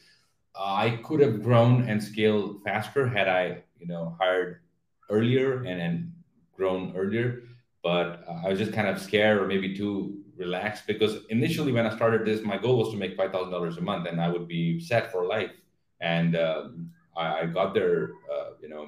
I 0.59 0.99
could 1.03 1.21
have 1.21 1.43
grown 1.43 1.87
and 1.87 2.03
scaled 2.03 2.63
faster 2.63 3.07
had 3.07 3.29
I, 3.29 3.63
you 3.79 3.87
know, 3.87 4.17
hired 4.19 4.61
earlier 5.09 5.63
and 5.63 5.79
and 5.79 6.11
grown 6.53 6.93
earlier. 6.97 7.43
But 7.87 8.25
uh, 8.27 8.41
I 8.43 8.49
was 8.49 8.59
just 8.59 8.73
kind 8.73 8.89
of 8.89 8.99
scared 8.99 9.37
or 9.41 9.47
maybe 9.47 9.73
too 9.73 10.17
relaxed 10.35 10.85
because 10.87 11.13
initially 11.29 11.71
when 11.71 11.87
I 11.87 11.95
started 11.95 12.25
this, 12.25 12.41
my 12.43 12.57
goal 12.57 12.79
was 12.79 12.89
to 12.91 12.97
make 12.97 13.15
five 13.15 13.31
thousand 13.31 13.51
dollars 13.53 13.77
a 13.77 13.81
month 13.89 14.07
and 14.09 14.19
I 14.19 14.27
would 14.27 14.45
be 14.45 14.77
set 14.77 15.09
for 15.09 15.25
life. 15.25 15.53
And 16.01 16.35
um, 16.35 16.91
I, 17.15 17.25
I 17.39 17.45
got 17.45 17.73
there, 17.73 18.11
uh, 18.33 18.49
you 18.61 18.67
know, 18.67 18.83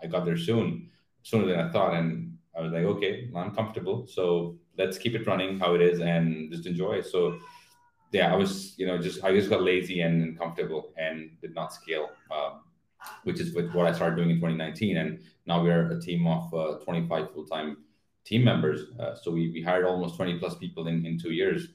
I 0.00 0.06
got 0.06 0.24
there 0.24 0.36
soon, 0.36 0.88
sooner 1.24 1.46
than 1.46 1.58
I 1.58 1.68
thought, 1.72 1.94
and 1.94 2.38
I 2.56 2.60
was 2.60 2.70
like, 2.70 2.84
okay, 2.94 3.28
I'm 3.34 3.52
comfortable, 3.56 4.06
so 4.06 4.56
let's 4.78 4.98
keep 4.98 5.14
it 5.16 5.26
running 5.26 5.58
how 5.58 5.74
it 5.74 5.82
is 5.82 5.98
and 5.98 6.52
just 6.52 6.66
enjoy. 6.66 7.00
So 7.00 7.40
yeah, 8.12 8.32
I 8.32 8.36
was, 8.36 8.78
you 8.78 8.86
know, 8.86 8.98
just 8.98 9.24
I 9.24 9.32
just 9.32 9.50
got 9.50 9.62
lazy 9.62 10.02
and 10.02 10.38
comfortable 10.38 10.92
and 10.96 11.30
did 11.42 11.56
not 11.56 11.72
scale, 11.72 12.10
um, 12.30 12.60
which 13.24 13.40
is 13.40 13.52
what 13.52 13.86
I 13.88 13.92
started 13.92 14.14
doing 14.14 14.30
in 14.30 14.36
2019. 14.36 14.96
And 14.96 15.18
now 15.44 15.60
we're 15.60 15.90
a 15.90 16.00
team 16.00 16.28
of 16.28 16.54
uh, 16.54 16.78
25 16.84 17.32
full-time 17.32 17.78
team 18.24 18.44
members. 18.44 18.80
Uh, 18.98 19.14
so 19.14 19.30
we, 19.30 19.50
we 19.50 19.62
hired 19.62 19.84
almost 19.84 20.16
20 20.16 20.38
plus 20.38 20.56
people 20.56 20.86
in, 20.88 21.04
in 21.06 21.18
two 21.18 21.32
years. 21.32 21.68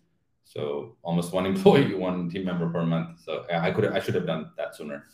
So 0.43 0.97
almost 1.03 1.31
one 1.33 1.45
employee, 1.53 1.93
one 1.93 2.29
team 2.29 2.45
member 2.45 2.69
per 2.69 2.85
month. 2.85 3.19
So 3.23 3.45
I 3.51 3.71
could 3.71 3.85
I 3.85 3.99
should 3.99 4.15
have 4.15 4.25
done 4.25 4.51
that 4.57 4.75
sooner. 4.75 5.05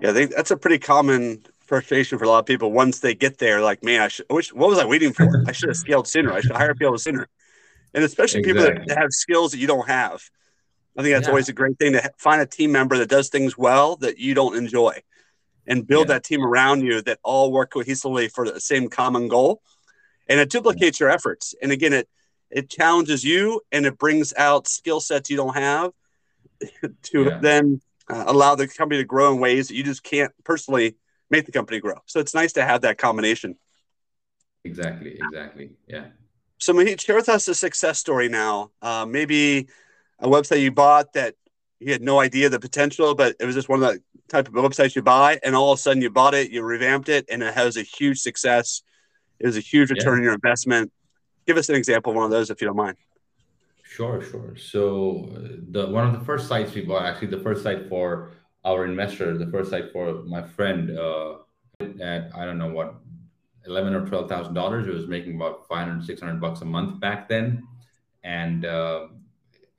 Yeah, 0.00 0.10
I 0.10 0.12
think 0.12 0.34
that's 0.34 0.50
a 0.50 0.56
pretty 0.56 0.78
common 0.78 1.44
frustration 1.60 2.18
for 2.18 2.24
a 2.24 2.28
lot 2.28 2.40
of 2.40 2.46
people. 2.46 2.72
Once 2.72 2.98
they 2.98 3.14
get 3.14 3.38
there, 3.38 3.60
like, 3.60 3.84
man, 3.84 4.00
I 4.00 4.08
should. 4.08 4.26
I 4.28 4.34
wish, 4.34 4.52
what 4.52 4.68
was 4.68 4.78
I 4.80 4.84
waiting 4.84 5.12
for? 5.12 5.44
I 5.46 5.52
should 5.52 5.68
have 5.68 5.76
scaled 5.76 6.08
sooner. 6.08 6.32
I 6.32 6.40
should 6.40 6.56
hire 6.56 6.74
people 6.74 6.98
sooner, 6.98 7.28
and 7.94 8.02
especially 8.02 8.42
people 8.42 8.62
Exactly. 8.64 8.86
that 8.88 8.98
have 8.98 9.10
skills 9.12 9.52
that 9.52 9.58
you 9.58 9.68
don't 9.68 9.86
have. 9.86 10.20
I 10.98 11.02
think 11.02 11.14
that's 11.14 11.26
Yeah. 11.26 11.30
always 11.30 11.48
a 11.48 11.52
great 11.52 11.78
thing 11.78 11.92
to 11.92 12.10
find 12.18 12.42
a 12.42 12.46
team 12.46 12.72
member 12.72 12.98
that 12.98 13.08
does 13.08 13.28
things 13.28 13.56
well 13.56 13.94
that 13.96 14.18
you 14.18 14.34
don't 14.34 14.56
enjoy, 14.56 15.02
and 15.68 15.86
build 15.86 16.08
Yeah. 16.08 16.14
that 16.14 16.24
team 16.24 16.44
around 16.44 16.80
you 16.82 17.00
that 17.02 17.20
all 17.22 17.52
work 17.52 17.72
cohesively 17.72 18.28
for 18.28 18.50
the 18.50 18.60
same 18.60 18.88
common 18.88 19.28
goal, 19.28 19.62
and 20.32 20.40
it 20.40 20.50
duplicates 20.50 20.98
your 21.00 21.10
efforts. 21.10 21.54
And 21.62 21.72
again, 21.72 21.92
it 21.92 22.08
it 22.50 22.70
challenges 22.70 23.24
you 23.24 23.62
and 23.72 23.86
it 23.86 23.98
brings 23.98 24.34
out 24.36 24.68
skill 24.68 25.00
sets 25.00 25.30
you 25.30 25.36
don't 25.36 25.54
have 25.56 25.92
to 27.02 27.24
Yeah. 27.24 27.38
then 27.40 27.80
uh, 28.08 28.24
allow 28.26 28.54
the 28.56 28.68
company 28.68 29.00
to 29.00 29.06
grow 29.06 29.32
in 29.34 29.40
ways 29.40 29.68
that 29.68 29.74
you 29.74 29.84
just 29.84 30.02
can't 30.02 30.32
personally 30.44 30.96
make 31.30 31.46
the 31.46 31.52
company 31.52 31.80
grow. 31.80 31.98
So 32.06 32.20
it's 32.20 32.34
nice 32.34 32.52
to 32.54 32.64
have 32.64 32.82
that 32.82 32.98
combination. 32.98 33.58
Exactly, 34.64 35.16
exactly. 35.18 35.72
Yeah. 35.86 36.06
So 36.58 36.72
Mohit, 36.72 37.00
share 37.00 37.16
with 37.16 37.28
us 37.28 37.48
a 37.48 37.54
success 37.54 37.98
story 37.98 38.28
now. 38.28 38.70
Uh, 38.80 39.06
maybe 39.06 39.68
a 40.18 40.28
website 40.28 40.60
you 40.60 40.70
bought 40.70 41.14
that 41.14 41.34
you 41.80 41.92
had 41.92 42.02
no 42.02 42.20
idea 42.20 42.48
the 42.48 42.60
potential, 42.60 43.14
but 43.14 43.34
it 43.40 43.44
was 43.46 43.54
just 43.56 43.68
one 43.68 43.82
of 43.82 43.94
the 43.94 44.02
type 44.28 44.46
of 44.48 44.54
websites 44.54 44.94
you 44.94 45.02
buy, 45.02 45.40
and 45.42 45.56
all 45.56 45.72
of 45.72 45.78
a 45.78 45.82
sudden 45.82 46.02
you 46.02 46.10
bought 46.10 46.34
it, 46.34 46.50
you 46.50 46.62
revamped 46.62 47.08
it, 47.08 47.26
and 47.30 47.42
it 47.42 47.54
has 47.54 47.76
a 47.76 47.82
huge 47.82 48.20
success. 48.20 48.82
It 49.42 49.46
was 49.46 49.56
a 49.56 49.60
huge 49.60 49.90
return 49.90 50.14
Yeah. 50.14 50.18
on 50.18 50.22
your 50.22 50.34
investment. 50.34 50.92
Give 51.46 51.56
us 51.56 51.68
an 51.68 51.74
example 51.74 52.12
of 52.12 52.16
one 52.16 52.24
of 52.26 52.30
those, 52.30 52.48
if 52.50 52.60
you 52.60 52.66
don't 52.68 52.76
mind. 52.76 52.96
Sure, 53.82 54.22
sure. 54.22 54.56
So 54.56 55.28
uh, 55.34 55.56
the 55.70 55.86
one 55.88 56.06
of 56.06 56.18
the 56.18 56.24
first 56.24 56.46
sites 56.48 56.72
we 56.74 56.82
bought, 56.82 57.04
actually 57.04 57.28
the 57.28 57.40
first 57.40 57.62
site 57.62 57.88
for 57.88 58.30
our 58.64 58.84
investor, 58.86 59.36
the 59.36 59.50
first 59.50 59.70
site 59.70 59.92
for 59.92 60.22
my 60.22 60.42
friend, 60.42 60.96
uh, 60.96 61.38
at 62.00 62.30
I 62.34 62.44
don't 62.46 62.58
know 62.58 62.72
what, 62.72 62.94
eleven 63.66 63.92
or 63.94 64.06
twelve 64.06 64.28
thousand 64.28 64.54
dollars. 64.54 64.86
It 64.86 64.94
was 64.94 65.08
making 65.08 65.34
about 65.34 65.66
500, 65.68 66.04
600 66.06 66.40
bucks 66.40 66.60
a 66.62 66.64
month 66.64 67.00
back 67.00 67.28
then, 67.28 67.66
and 68.22 68.64
uh, 68.64 69.08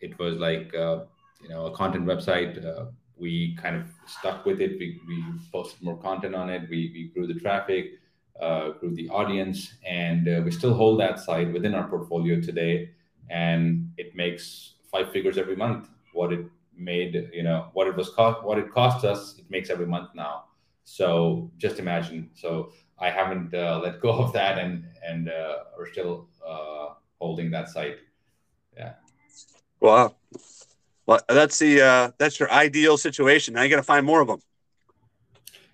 it 0.01 0.19
was 0.19 0.35
like 0.37 0.75
uh, 0.75 1.05
you 1.41 1.49
know 1.49 1.67
a 1.67 1.71
content 1.71 2.05
website. 2.05 2.63
Uh, 2.63 2.85
we 3.15 3.55
kind 3.55 3.77
of 3.77 3.85
stuck 4.05 4.45
with 4.45 4.59
it. 4.59 4.77
We, 4.77 4.99
we 5.07 5.23
posted 5.51 5.81
more 5.81 5.97
content 5.97 6.35
on 6.35 6.49
it. 6.49 6.63
We, 6.69 6.91
we 6.93 7.11
grew 7.13 7.25
the 7.31 7.39
traffic, 7.39 7.91
grew 8.39 8.93
the 8.93 9.09
audience, 9.09 9.73
and 9.87 10.27
uh, 10.27 10.41
we 10.43 10.51
still 10.51 10.73
hold 10.73 10.99
that 10.99 11.19
site 11.19 11.51
within 11.53 11.73
our 11.73 11.87
portfolio 11.87 12.41
today 12.41 12.89
and 13.29 13.91
it 13.97 14.15
makes 14.15 14.75
five 14.91 15.11
figures 15.11 15.37
every 15.37 15.55
month. 15.55 15.89
What 16.13 16.33
it 16.33 16.45
made, 16.75 17.29
you 17.33 17.43
know, 17.43 17.69
what 17.73 17.87
it 17.87 17.95
was 17.95 18.09
cost, 18.09 18.43
what 18.43 18.57
it 18.57 18.71
cost 18.71 19.05
us, 19.05 19.35
it 19.39 19.45
makes 19.49 19.69
every 19.69 19.87
month 19.87 20.09
now. 20.13 20.45
So 20.83 21.51
just 21.57 21.79
imagine. 21.79 22.29
So 22.35 22.71
I 22.99 23.09
haven't 23.09 23.53
uh, 23.53 23.79
let 23.83 23.99
go 24.01 24.11
of 24.23 24.33
that, 24.33 24.57
and 24.59 24.85
and 25.05 25.29
uh, 25.29 25.55
we're 25.77 25.91
still 25.91 26.27
uh, 26.47 26.89
holding 27.19 27.51
that 27.51 27.69
site. 27.69 27.97
Yeah. 28.77 28.93
Wow. 29.79 30.15
Well, 31.05 31.19
that's 31.27 31.59
the 31.59 31.81
uh, 31.81 32.11
that's 32.17 32.39
your 32.39 32.51
ideal 32.51 32.97
situation. 32.97 33.53
Now 33.53 33.63
you 33.63 33.69
got 33.69 33.77
to 33.77 33.83
find 33.83 34.05
more 34.05 34.21
of 34.21 34.27
them. 34.27 34.39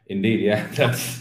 Indeed, 0.10 0.40
yeah, 0.42 0.68
that's 0.74 1.20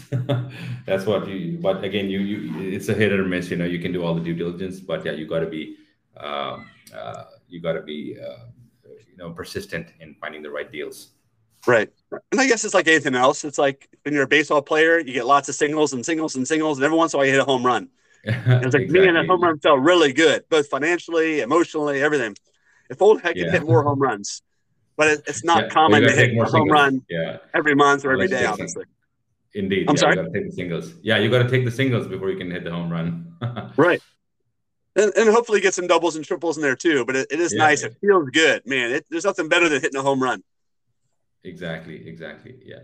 that's 0.85 1.05
what 1.05 1.27
you. 1.27 1.59
But 1.61 1.83
again, 1.83 2.09
you 2.09 2.19
you 2.19 2.73
it's 2.73 2.89
a 2.89 2.93
hit 2.93 3.13
or 3.13 3.23
miss. 3.23 3.49
You 3.51 3.57
know, 3.57 3.65
you 3.65 3.79
can 3.79 3.91
do 3.91 4.03
all 4.03 4.15
the 4.15 4.21
due 4.21 4.33
diligence, 4.33 4.79
but 4.79 5.05
yeah, 5.05 5.11
you 5.11 5.27
got 5.27 5.41
to 5.41 5.45
be 5.47 5.77
uh, 6.17 6.57
uh, 6.93 7.23
you 7.47 7.61
got 7.61 7.73
to 7.73 7.81
be 7.83 8.17
uh, 8.19 8.45
you 9.07 9.15
know 9.17 9.29
persistent 9.31 9.87
in 9.99 10.15
finding 10.15 10.41
the 10.41 10.49
right 10.49 10.71
deals. 10.71 11.09
Right. 11.67 11.89
And 12.31 12.39
I 12.41 12.47
guess 12.47 12.63
it's 12.65 12.73
like 12.73 12.87
anything 12.87 13.15
else. 13.15 13.43
It's 13.43 13.57
like 13.57 13.87
when 14.03 14.13
you're 14.13 14.23
a 14.23 14.27
baseball 14.27 14.61
player, 14.61 14.97
you 14.97 15.13
get 15.13 15.25
lots 15.27 15.49
of 15.49 15.55
singles 15.55 15.93
and 15.93 16.03
singles 16.05 16.35
and 16.35 16.47
singles, 16.47 16.77
and 16.79 16.85
every 16.85 16.97
once 16.97 17.13
in 17.13 17.17
a 17.17 17.19
while 17.19 17.25
you 17.27 17.33
hit 17.33 17.41
a 17.41 17.45
home 17.45 17.65
run. 17.65 17.89
And 18.23 18.65
it's 18.65 18.73
like 18.73 18.87
me 18.89 19.07
and 19.07 19.15
that 19.17 19.27
home 19.27 19.41
run 19.43 19.59
felt 19.59 19.81
really 19.81 20.13
good, 20.13 20.45
both 20.49 20.67
financially, 20.69 21.41
emotionally, 21.41 22.01
everything. 22.01 22.35
If 22.89 23.01
old 23.01 23.21
heck 23.21 23.37
could 23.37 23.47
Yeah. 23.47 23.51
hit 23.51 23.63
more 23.63 23.83
home 23.83 23.99
runs, 23.99 24.41
but 24.99 25.07
it, 25.07 25.21
it's 25.27 25.45
not 25.45 25.63
Yeah, 25.63 25.69
common 25.69 26.01
to 26.03 26.11
hit 26.11 26.31
a 26.31 26.35
home 26.43 26.49
singles. 26.51 26.69
run 26.69 27.05
Yeah, 27.09 27.37
every 27.55 27.73
month 27.73 28.03
or 28.03 28.11
every 28.11 28.27
day, 28.27 28.43
Let's 28.45 28.57
day, 28.57 28.63
take 28.65 28.69
some. 28.69 28.83
honestly. 28.83 28.85
indeed. 29.55 29.85
I'm 29.89 29.95
yeah, 29.95 29.99
sorry? 30.01 30.15
You 30.17 30.23
got 30.23 30.33
to 30.33 30.39
take 30.39 30.49
the 30.49 30.55
singles. 30.55 30.93
Yeah, 31.01 31.17
you 31.19 31.29
got 31.31 31.43
to 31.43 31.49
take 31.49 31.63
the 31.63 31.71
singles 31.71 32.05
before 32.07 32.29
you 32.29 32.37
can 32.37 32.51
hit 32.51 32.65
the 32.65 32.71
home 32.71 32.91
run. 32.91 33.33
Right. 33.77 34.01
And, 34.97 35.13
and 35.15 35.29
hopefully 35.29 35.61
get 35.61 35.73
some 35.73 35.87
doubles 35.87 36.17
and 36.17 36.25
triples 36.25 36.57
in 36.57 36.61
there 36.63 36.75
too. 36.75 37.05
But 37.05 37.15
it, 37.15 37.27
it 37.31 37.39
is 37.39 37.53
Yeah. 37.53 37.59
nice. 37.59 37.83
It 37.83 37.95
feels 38.01 38.29
good, 38.31 38.65
man. 38.65 38.91
It, 38.91 39.05
there's 39.09 39.23
nothing 39.23 39.47
better 39.47 39.69
than 39.69 39.79
hitting 39.81 39.97
a 39.97 40.03
home 40.03 40.21
run. 40.21 40.43
exactly. 41.45 42.05
Exactly. 42.05 42.55
Yeah. 42.65 42.79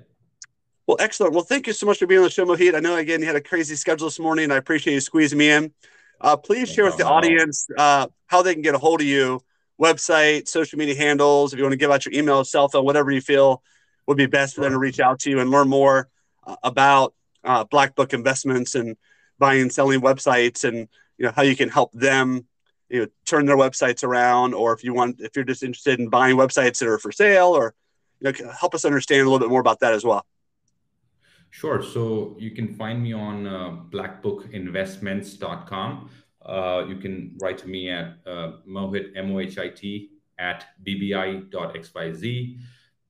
Well, 0.88 0.96
excellent. 1.02 1.34
Well, 1.34 1.44
thank 1.44 1.68
you 1.68 1.74
so 1.74 1.86
much 1.86 1.98
for 2.00 2.08
being 2.08 2.20
on 2.20 2.24
the 2.26 2.30
show, 2.30 2.46
Mohit. 2.46 2.76
I 2.76 2.80
know 2.80 2.96
again 2.96 3.20
you 3.20 3.26
had 3.28 3.36
a 3.36 3.42
crazy 3.42 3.76
schedule 3.76 4.08
this 4.08 4.20
morning. 4.20 4.52
I 4.52 4.56
appreciate 4.56 4.94
you 4.94 5.02
squeezing 5.02 5.38
me 5.38 5.50
in. 5.50 5.74
Uh, 6.22 6.38
please 6.38 6.72
share 6.72 6.86
with 6.86 6.96
the 6.96 7.06
audience 7.06 7.68
uh, 7.78 8.08
how 8.28 8.42
they 8.42 8.54
can 8.54 8.62
get 8.62 8.74
a 8.76 8.78
hold 8.78 9.02
of 9.02 9.08
you, 9.08 9.42
website, 9.82 10.48
social 10.48 10.80
media 10.80 10.96
handles. 10.96 11.54
If 11.54 11.58
you 11.58 11.64
want 11.64 11.74
to 11.74 11.78
give 11.78 11.92
out 11.92 12.06
your 12.06 12.14
email, 12.14 12.44
cell 12.44 12.70
phone, 12.70 12.86
whatever 12.86 13.12
you 13.12 13.22
feel 13.22 13.62
would 14.08 14.18
be 14.18 14.26
best 14.26 14.56
for 14.56 14.62
them 14.62 14.72
to 14.72 14.78
reach 14.78 15.00
out 15.00 15.20
to 15.20 15.30
you 15.30 15.40
and 15.40 15.50
learn 15.50 15.68
more 15.68 16.10
uh, 16.46 16.56
about 16.64 17.14
uh, 17.44 17.64
Black 17.64 17.96
Book 17.96 18.14
investments 18.14 18.76
and 18.76 18.96
buying 19.40 19.62
and 19.62 19.74
selling 19.74 20.02
websites, 20.02 20.64
and 20.64 20.88
you 21.18 21.26
know 21.26 21.32
how 21.36 21.42
you 21.42 21.56
can 21.56 21.70
help 21.70 21.92
them 21.94 22.46
you 22.90 23.02
know 23.02 23.08
turn 23.26 23.46
their 23.46 23.58
websites 23.58 24.04
around, 24.04 24.54
or 24.54 24.74
if 24.74 24.84
you 24.84 24.94
want, 24.94 25.20
if 25.20 25.36
you're 25.36 25.46
just 25.46 25.64
interested 25.64 26.00
in 26.00 26.10
buying 26.10 26.36
websites 26.36 26.80
that 26.80 26.88
are 26.88 27.00
for 27.00 27.12
sale, 27.12 27.48
or 27.48 27.74
you 28.20 28.32
know, 28.32 28.52
help 28.52 28.76
us 28.76 28.86
understand 28.86 29.22
a 29.22 29.26
little 29.26 29.40
bit 29.40 29.50
more 29.50 29.62
about 29.62 29.82
that 29.82 29.94
as 29.94 30.04
well. 30.04 30.26
Sure. 31.50 31.82
So 31.82 32.36
you 32.38 32.52
can 32.52 32.76
find 32.76 33.02
me 33.02 33.14
on 33.14 33.48
uh, 33.48 33.78
blackbookinvestments.com. 33.90 36.10
Uh, 36.46 36.86
you 36.88 36.96
can 36.96 37.36
write 37.42 37.58
to 37.58 37.68
me 37.68 37.90
at 37.90 38.18
uh, 38.26 38.54
mohit, 38.68 39.16
M-O-H-I-T, 39.16 40.12
at 40.38 40.66
bbi.xyz, 40.86 42.58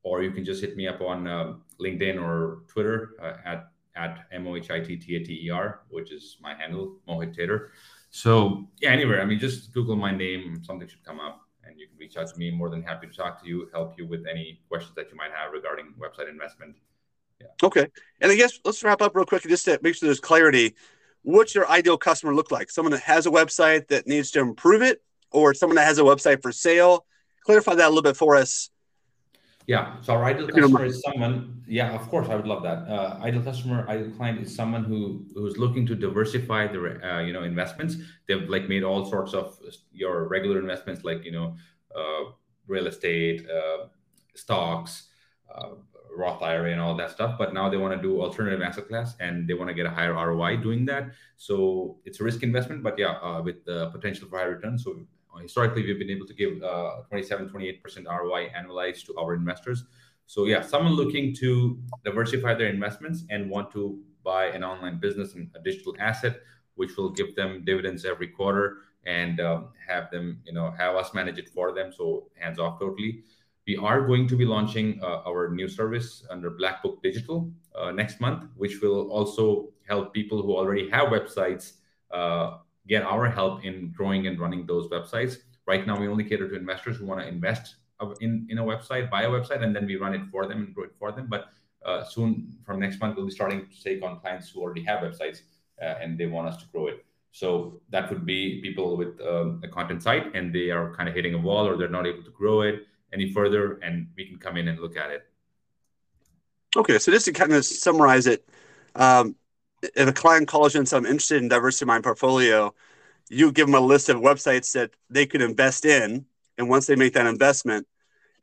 or 0.03 0.23
you 0.23 0.31
can 0.31 0.45
just 0.45 0.61
hit 0.61 0.77
me 0.77 0.87
up 0.87 1.01
on 1.01 1.27
uh, 1.27 1.53
LinkedIn 1.81 2.21
or 2.21 2.63
Twitter 2.67 3.11
uh, 3.21 3.33
at, 3.45 3.71
at 3.95 4.25
M-O-H-I-T-T-A-T-E-R, 4.31 5.81
which 5.89 6.11
is 6.11 6.37
my 6.41 6.53
handle, 6.53 6.97
Mohit 7.07 7.35
Tater. 7.35 7.71
So 8.11 8.67
yeah, 8.79 8.91
anywhere. 8.91 9.21
I 9.21 9.25
mean, 9.25 9.39
just 9.39 9.73
Google 9.73 9.95
my 9.95 10.11
name, 10.11 10.61
something 10.63 10.87
should 10.87 11.03
come 11.03 11.19
up 11.19 11.41
and 11.65 11.79
you 11.79 11.87
can 11.87 11.97
reach 11.97 12.15
out 12.17 12.27
to 12.27 12.37
me. 12.37 12.51
More 12.51 12.69
than 12.69 12.83
happy 12.83 13.07
to 13.07 13.13
talk 13.13 13.41
to 13.41 13.47
you, 13.47 13.67
help 13.73 13.97
you 13.97 14.07
with 14.07 14.25
any 14.29 14.61
questions 14.69 14.95
that 14.95 15.09
you 15.11 15.17
might 15.17 15.31
have 15.31 15.51
regarding 15.51 15.93
website 15.99 16.29
investment. 16.29 16.75
Yeah. 17.41 17.47
Okay. 17.63 17.87
And 18.21 18.31
I 18.31 18.35
guess 18.35 18.59
let's 18.63 18.83
wrap 18.83 19.01
up 19.01 19.15
real 19.15 19.25
quick 19.25 19.43
just 19.43 19.65
to 19.65 19.79
make 19.81 19.95
sure 19.95 20.07
there's 20.07 20.19
clarity. 20.19 20.75
What's 21.25 21.55
your 21.55 21.67
ideal 21.67 21.97
customer 21.97 22.35
look 22.35 22.51
like? 22.51 22.69
Someone 22.69 22.91
that 22.91 23.01
has 23.01 23.25
a 23.25 23.31
website 23.31 23.87
that 23.87 24.05
needs 24.05 24.29
to 24.31 24.39
improve 24.41 24.83
it, 24.83 25.01
or 25.31 25.55
someone 25.55 25.75
that 25.75 25.87
has 25.87 25.97
a 25.97 26.03
website 26.03 26.43
for 26.43 26.51
sale? 26.51 27.03
Clarify 27.45 27.73
that 27.73 27.87
a 27.87 27.89
little 27.89 28.03
bit 28.03 28.15
for 28.15 28.35
us. 28.35 28.69
Yeah. 29.65 29.99
So 30.01 30.13
our 30.13 30.23
ideal 30.23 30.47
customer 30.47 30.85
is 30.85 31.01
someone. 31.01 31.63
Yeah, 31.67 31.95
of 31.95 32.07
course, 32.09 32.29
I 32.29 32.35
would 32.35 32.45
love 32.45 32.61
that. 32.61 32.87
Uh, 32.87 33.17
ideal 33.23 33.41
customer, 33.41 33.83
ideal 33.89 34.11
client 34.11 34.39
is 34.39 34.55
someone 34.55 34.83
who 34.83 35.25
who's 35.33 35.57
looking 35.57 35.87
to 35.87 35.95
diversify 35.95 36.67
their 36.67 37.03
uh, 37.03 37.21
you 37.21 37.33
know 37.33 37.41
investments. 37.41 37.95
They've 38.27 38.47
like 38.47 38.69
made 38.69 38.83
all 38.83 39.03
sorts 39.05 39.33
of 39.33 39.57
your 39.91 40.27
regular 40.27 40.59
investments, 40.59 41.03
like 41.03 41.25
you 41.25 41.31
know, 41.31 41.55
uh, 41.95 42.33
real 42.67 42.85
estate, 42.85 43.49
uh, 43.49 43.87
stocks, 44.35 45.07
uh, 45.53 45.69
Roth 46.15 46.41
IRA 46.41 46.71
and 46.71 46.81
all 46.81 46.95
that 46.95 47.11
stuff, 47.11 47.37
but 47.37 47.53
now 47.53 47.69
they 47.69 47.77
want 47.77 47.95
to 47.95 48.01
do 48.01 48.21
alternative 48.21 48.61
asset 48.61 48.87
class 48.87 49.15
and 49.19 49.47
they 49.47 49.53
want 49.53 49.69
to 49.69 49.73
get 49.73 49.85
a 49.85 49.89
higher 49.89 50.13
ROI 50.13 50.57
doing 50.57 50.85
that. 50.85 51.11
So 51.37 51.97
it's 52.05 52.19
a 52.19 52.23
risk 52.23 52.43
investment, 52.43 52.83
but 52.83 52.97
yeah, 52.97 53.13
uh, 53.21 53.41
with 53.41 53.65
the 53.65 53.89
potential 53.89 54.27
for 54.27 54.39
high 54.39 54.45
return. 54.45 54.77
So 54.77 55.05
uh, 55.35 55.39
historically, 55.39 55.83
we've 55.83 55.99
been 55.99 56.09
able 56.09 56.27
to 56.27 56.33
give 56.33 56.61
uh, 56.63 57.01
27, 57.09 57.49
28% 57.49 58.05
ROI 58.05 58.49
annualized 58.57 59.05
to 59.07 59.15
our 59.17 59.33
investors. 59.33 59.83
So 60.27 60.45
yeah, 60.45 60.61
someone 60.61 60.93
looking 60.93 61.35
to 61.35 61.77
diversify 62.03 62.55
their 62.55 62.69
investments 62.69 63.23
and 63.29 63.49
want 63.49 63.71
to 63.71 63.99
buy 64.23 64.45
an 64.45 64.63
online 64.63 64.99
business 64.99 65.35
and 65.35 65.49
a 65.55 65.59
digital 65.59 65.95
asset, 65.99 66.41
which 66.75 66.97
will 66.97 67.11
give 67.11 67.35
them 67.35 67.63
dividends 67.63 68.05
every 68.05 68.27
quarter 68.27 68.77
and 69.05 69.39
um, 69.39 69.69
have 69.87 70.09
them, 70.09 70.41
you 70.45 70.53
know, 70.53 70.73
have 70.77 70.95
us 70.95 71.13
manage 71.13 71.37
it 71.37 71.49
for 71.49 71.73
them. 71.73 71.91
So 71.95 72.27
hands 72.35 72.59
off 72.59 72.79
totally. 72.79 73.23
We 73.67 73.77
are 73.77 74.05
going 74.05 74.27
to 74.27 74.35
be 74.35 74.45
launching 74.45 74.99
uh, 75.01 75.23
our 75.27 75.49
new 75.49 75.67
service 75.67 76.23
under 76.29 76.51
Black 76.51 76.83
Book 76.83 77.01
Digital 77.01 77.51
uh, 77.73 77.89
next 77.91 78.21
month, 78.21 78.45
which 78.55 78.79
will 78.79 79.09
also 79.09 79.69
help 79.87 80.13
people 80.13 80.43
who 80.43 80.55
already 80.55 80.87
have 80.91 81.07
websites 81.09 81.73
uh, 82.11 82.57
get 82.87 83.01
our 83.01 83.27
help 83.27 83.65
in 83.65 83.91
growing 83.97 84.27
and 84.27 84.39
running 84.39 84.67
those 84.67 84.87
websites. 84.89 85.37
Right 85.65 85.87
now, 85.87 85.99
we 85.99 86.07
only 86.07 86.23
cater 86.23 86.47
to 86.47 86.55
investors 86.55 86.97
who 86.97 87.07
want 87.07 87.21
to 87.21 87.27
invest 87.27 87.77
in, 88.21 88.45
in 88.51 88.59
a 88.59 88.63
website, 88.63 89.09
buy 89.09 89.23
a 89.23 89.29
website, 89.29 89.63
and 89.63 89.75
then 89.75 89.87
we 89.87 89.95
run 89.95 90.13
it 90.13 90.21
for 90.31 90.45
them 90.45 90.59
and 90.59 90.75
grow 90.75 90.83
it 90.83 90.93
for 90.99 91.11
them. 91.11 91.25
But 91.27 91.45
uh, 91.83 92.03
soon, 92.03 92.59
from 92.63 92.79
next 92.79 92.99
month, 92.99 93.15
we'll 93.15 93.25
be 93.25 93.31
starting 93.31 93.65
to 93.65 93.83
take 93.83 94.03
on 94.03 94.19
clients 94.19 94.51
who 94.51 94.61
already 94.61 94.83
have 94.83 94.99
websites 95.01 95.41
uh, 95.81 95.95
and 95.99 96.19
they 96.19 96.27
want 96.27 96.47
us 96.47 96.57
to 96.57 96.67
grow 96.71 96.85
it. 96.85 97.03
So 97.31 97.81
that 97.89 98.11
would 98.11 98.27
be 98.27 98.61
people 98.61 98.95
with 98.95 99.19
um, 99.21 99.59
a 99.63 99.67
content 99.67 100.03
site 100.03 100.35
and 100.35 100.53
they 100.53 100.69
are 100.69 100.95
kind 100.95 101.09
of 101.09 101.15
hitting 101.15 101.33
a 101.33 101.37
wall 101.37 101.67
or 101.67 101.77
they're 101.77 101.89
not 101.89 102.05
able 102.05 102.23
to 102.23 102.29
grow 102.29 102.61
it 102.61 102.85
any 103.13 103.31
further, 103.31 103.79
and 103.83 104.07
we 104.15 104.27
can 104.27 104.37
come 104.37 104.57
in 104.57 104.67
and 104.67 104.79
look 104.79 104.97
at 104.97 105.11
it. 105.11 105.23
Okay, 106.75 106.99
so 106.99 107.11
just 107.11 107.25
to 107.25 107.31
kind 107.31 107.53
of 107.53 107.65
summarize 107.65 108.27
it, 108.27 108.47
um, 108.95 109.35
if 109.81 110.07
a 110.07 110.13
client 110.13 110.47
calls 110.47 110.73
you 110.73 110.79
and 110.79 110.87
says, 110.87 110.97
I'm 110.97 111.05
interested 111.05 111.41
in 111.41 111.47
diversifying 111.47 111.99
my 111.99 112.01
portfolio, 112.01 112.73
you 113.29 113.51
give 113.51 113.67
them 113.67 113.75
a 113.75 113.79
list 113.79 114.09
of 114.09 114.17
websites 114.17 114.73
that 114.73 114.91
they 115.09 115.25
could 115.25 115.41
invest 115.41 115.85
in. 115.85 116.25
And 116.57 116.69
once 116.69 116.87
they 116.87 116.95
make 116.95 117.13
that 117.13 117.25
investment, 117.25 117.87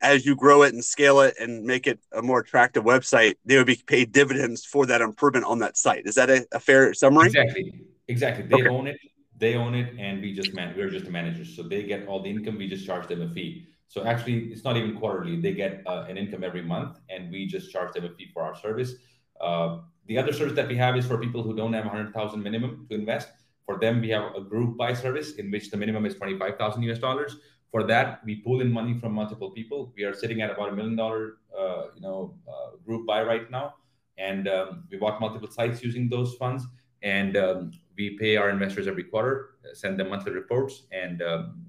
as 0.01 0.25
you 0.25 0.35
grow 0.35 0.63
it 0.63 0.73
and 0.73 0.83
scale 0.83 1.21
it 1.21 1.35
and 1.39 1.63
make 1.63 1.87
it 1.87 1.99
a 2.11 2.21
more 2.21 2.39
attractive 2.39 2.83
website, 2.83 3.35
they 3.45 3.57
would 3.57 3.67
be 3.67 3.81
paid 3.87 4.11
dividends 4.11 4.65
for 4.65 4.85
that 4.85 5.01
improvement 5.01 5.45
on 5.45 5.59
that 5.59 5.77
site. 5.77 6.05
Is 6.05 6.15
that 6.15 6.29
a, 6.29 6.45
a 6.51 6.59
fair 6.59 6.93
summary? 6.93 7.27
Exactly. 7.27 7.73
Exactly. 8.07 8.45
They 8.45 8.55
okay. 8.55 8.67
own 8.67 8.87
it. 8.87 8.97
They 9.37 9.55
own 9.55 9.73
it, 9.73 9.97
and 9.97 10.21
we 10.21 10.33
just 10.33 10.53
man. 10.53 10.73
We're 10.77 10.89
just 10.89 11.05
the 11.05 11.11
managers, 11.11 11.55
so 11.55 11.63
they 11.63 11.83
get 11.83 12.07
all 12.07 12.21
the 12.21 12.29
income. 12.29 12.57
We 12.57 12.67
just 12.67 12.85
charge 12.85 13.07
them 13.07 13.21
a 13.21 13.33
fee. 13.33 13.67
So 13.93 14.03
actually, 14.05 14.51
it's 14.51 14.63
not 14.63 14.75
even 14.75 14.97
quarterly. 14.97 15.39
They 15.39 15.53
get 15.53 15.83
uh, 15.85 16.05
an 16.09 16.17
income 16.17 16.43
every 16.43 16.63
month, 16.63 16.97
and 17.11 17.31
we 17.31 17.45
just 17.45 17.71
charge 17.71 17.93
them 17.93 18.05
a 18.05 18.09
fee 18.09 18.31
for 18.33 18.41
our 18.41 18.55
service. 18.55 18.93
Uh, 19.39 19.81
the 20.07 20.17
other 20.17 20.33
service 20.33 20.55
that 20.55 20.67
we 20.67 20.75
have 20.77 20.97
is 20.97 21.05
for 21.05 21.19
people 21.19 21.43
who 21.43 21.55
don't 21.55 21.73
have 21.73 21.85
100,000 21.85 22.41
minimum 22.41 22.87
to 22.89 22.95
invest. 22.95 23.29
For 23.67 23.77
them, 23.77 24.01
we 24.01 24.09
have 24.09 24.33
a 24.35 24.41
group 24.41 24.77
buy 24.77 24.93
service 24.95 25.33
in 25.35 25.51
which 25.51 25.69
the 25.69 25.77
minimum 25.77 26.07
is 26.07 26.15
25,000 26.15 26.81
US 26.81 26.97
dollars. 26.97 27.37
For 27.69 27.83
that, 27.83 28.21
we 28.25 28.37
pull 28.37 28.61
in 28.61 28.71
money 28.71 28.95
from 28.99 29.13
multiple 29.13 29.51
people. 29.51 29.93
We 29.95 30.05
are 30.05 30.13
sitting 30.15 30.41
at 30.41 30.49
about 30.49 30.69
a 30.69 30.75
million 30.75 30.95
dollar, 30.95 31.37
uh, 31.55 31.83
you 31.93 32.01
know, 32.01 32.33
uh, 32.47 32.77
group 32.83 33.05
buy 33.05 33.21
right 33.21 33.49
now, 33.51 33.75
and 34.17 34.47
um, 34.47 34.85
we 34.89 34.97
bought 34.97 35.21
multiple 35.21 35.51
sites 35.51 35.83
using 35.83 36.09
those 36.09 36.33
funds. 36.33 36.65
And 37.03 37.37
um, 37.37 37.71
we 37.95 38.17
pay 38.17 38.37
our 38.37 38.49
investors 38.49 38.87
every 38.87 39.03
quarter, 39.03 39.49
send 39.73 39.99
them 39.99 40.09
monthly 40.09 40.31
reports, 40.31 40.87
and 40.91 41.21
um, 41.21 41.65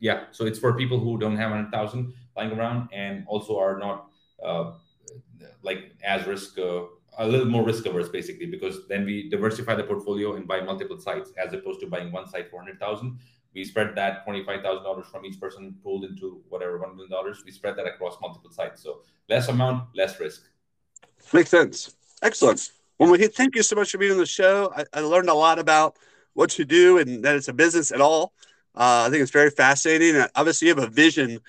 yeah, 0.00 0.24
so 0.32 0.44
it's 0.44 0.58
for 0.58 0.74
people 0.74 0.98
who 0.98 1.18
don't 1.18 1.36
have 1.36 1.50
100,000 1.50 2.12
lying 2.36 2.52
around 2.52 2.88
and 2.92 3.24
also 3.26 3.58
are 3.58 3.78
not 3.78 4.10
uh, 4.44 4.72
like 5.62 5.92
as 6.04 6.26
risk, 6.26 6.58
uh, 6.58 6.82
a 7.18 7.26
little 7.26 7.46
more 7.46 7.64
risk 7.64 7.86
averse 7.86 8.08
basically, 8.08 8.46
because 8.46 8.86
then 8.88 9.04
we 9.04 9.30
diversify 9.30 9.74
the 9.74 9.84
portfolio 9.84 10.34
and 10.34 10.46
buy 10.46 10.60
multiple 10.60 10.98
sites 10.98 11.32
as 11.42 11.52
opposed 11.52 11.80
to 11.80 11.86
buying 11.86 12.12
one 12.12 12.28
site 12.28 12.50
for 12.50 12.56
100,000. 12.56 13.18
We 13.54 13.64
spread 13.64 13.94
that 13.94 14.26
$25,000 14.26 15.06
from 15.06 15.24
each 15.24 15.40
person 15.40 15.76
pulled 15.82 16.04
into 16.04 16.42
whatever 16.48 16.78
$1 16.78 16.96
million. 16.96 17.34
We 17.44 17.52
spread 17.52 17.76
that 17.76 17.86
across 17.86 18.16
multiple 18.20 18.50
sites. 18.50 18.82
So 18.82 19.02
less 19.28 19.48
amount, 19.48 19.88
less 19.94 20.18
risk. 20.18 20.42
Makes 21.32 21.50
sense. 21.50 21.96
Excellent. 22.20 22.72
Well, 22.98 23.08
Mohit, 23.10 23.34
thank 23.34 23.54
you 23.54 23.62
so 23.62 23.76
much 23.76 23.92
for 23.92 23.98
being 23.98 24.12
on 24.12 24.18
the 24.18 24.26
show. 24.26 24.72
I, 24.76 24.84
I 24.92 25.00
learned 25.00 25.28
a 25.28 25.34
lot 25.34 25.58
about 25.58 25.96
what 26.34 26.58
you 26.58 26.64
do 26.64 26.98
and 26.98 27.24
that 27.24 27.36
it's 27.36 27.48
a 27.48 27.52
business 27.52 27.92
at 27.92 28.00
all. 28.00 28.32
Uh, 28.74 29.04
I 29.06 29.10
think 29.10 29.22
it's 29.22 29.30
very 29.30 29.50
fascinating. 29.50 30.16
And 30.16 30.28
obviously, 30.34 30.68
you 30.68 30.74
have 30.74 30.84
a 30.84 30.90
vision 30.90 31.40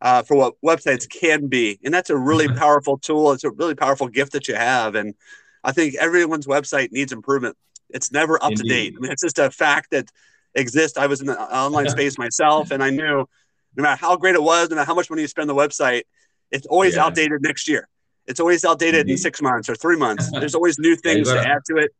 uh, 0.00 0.22
for 0.22 0.36
what 0.36 0.54
websites 0.64 1.08
can 1.08 1.46
be, 1.46 1.78
and 1.84 1.92
that's 1.92 2.10
a 2.10 2.16
really 2.16 2.48
powerful 2.56 2.98
tool. 2.98 3.32
It's 3.32 3.44
a 3.44 3.50
really 3.50 3.74
powerful 3.74 4.08
gift 4.08 4.32
that 4.32 4.48
you 4.48 4.54
have, 4.54 4.94
and 4.94 5.14
I 5.62 5.72
think 5.72 5.94
everyone's 5.94 6.46
website 6.46 6.92
needs 6.92 7.12
improvement. 7.12 7.56
It's 7.90 8.10
never 8.10 8.42
up 8.42 8.52
Indeed. 8.52 8.62
to 8.62 8.68
date. 8.68 8.94
I 8.96 9.00
mean, 9.00 9.12
it's 9.12 9.22
just 9.22 9.38
a 9.38 9.50
fact 9.50 9.90
that 9.90 10.10
exists. 10.54 10.98
I 10.98 11.06
was 11.06 11.20
in 11.20 11.26
the 11.26 11.40
online 11.40 11.88
space 11.88 12.18
myself, 12.18 12.70
and 12.70 12.82
I 12.82 12.90
knew 12.90 13.28
no 13.76 13.82
matter 13.82 13.98
how 13.98 14.16
great 14.16 14.34
it 14.34 14.42
was, 14.42 14.70
no 14.70 14.76
matter 14.76 14.86
how 14.86 14.94
much 14.94 15.08
money 15.08 15.22
you 15.22 15.28
spend 15.28 15.48
on 15.50 15.56
the 15.56 15.62
website, 15.62 16.02
it's 16.50 16.66
always 16.66 16.96
yeah. 16.96 17.04
outdated 17.04 17.42
next 17.42 17.68
year. 17.68 17.88
It's 18.26 18.40
always 18.40 18.64
outdated 18.64 19.02
Indeed. 19.02 19.12
in 19.12 19.18
six 19.18 19.42
months 19.42 19.68
or 19.68 19.74
three 19.74 19.96
months. 19.96 20.30
There's 20.32 20.54
always 20.54 20.78
new 20.78 20.96
things 20.96 21.28
yeah, 21.28 21.34
gotta, 21.34 21.48
to 21.48 21.54
add 21.54 21.62
to 21.66 21.76
it 21.78 21.90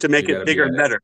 to 0.00 0.08
make 0.08 0.28
it 0.28 0.44
bigger 0.44 0.64
and 0.64 0.76
better. 0.76 1.00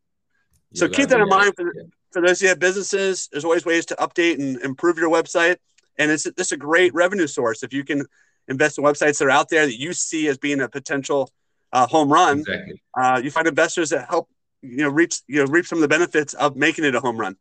You 0.70 0.78
so 0.78 0.88
keep 0.88 1.08
that 1.08 1.20
in 1.20 1.28
mind 1.28 1.54
for, 1.56 1.72
for 2.12 2.22
those 2.22 2.40
who 2.40 2.46
have 2.48 2.58
businesses, 2.58 3.28
there's 3.30 3.44
always 3.44 3.64
ways 3.64 3.86
to 3.86 3.96
update 3.96 4.38
and 4.38 4.60
improve 4.62 4.98
your 4.98 5.10
website. 5.10 5.56
And 5.98 6.10
it's, 6.10 6.26
it's 6.26 6.52
a 6.52 6.56
great 6.56 6.94
revenue 6.94 7.26
source. 7.26 7.62
If 7.62 7.72
you 7.72 7.84
can 7.84 8.04
invest 8.48 8.78
in 8.78 8.84
websites 8.84 9.18
that 9.18 9.26
are 9.26 9.30
out 9.30 9.48
there 9.48 9.66
that 9.66 9.78
you 9.78 9.92
see 9.92 10.28
as 10.28 10.38
being 10.38 10.60
a 10.60 10.68
potential 10.68 11.30
uh, 11.72 11.86
home 11.86 12.12
run, 12.12 12.40
exactly. 12.40 12.82
uh, 12.98 13.20
you 13.22 13.30
find 13.30 13.46
investors 13.46 13.90
that 13.90 14.08
help 14.08 14.28
you 14.62 14.84
know 14.84 14.88
reap 14.88 15.10
you 15.26 15.44
know 15.44 15.50
reap 15.50 15.66
some 15.66 15.78
of 15.78 15.82
the 15.82 15.88
benefits 15.88 16.34
of 16.34 16.56
making 16.56 16.84
it 16.84 16.94
a 16.94 17.00
home 17.00 17.18
run, 17.18 17.36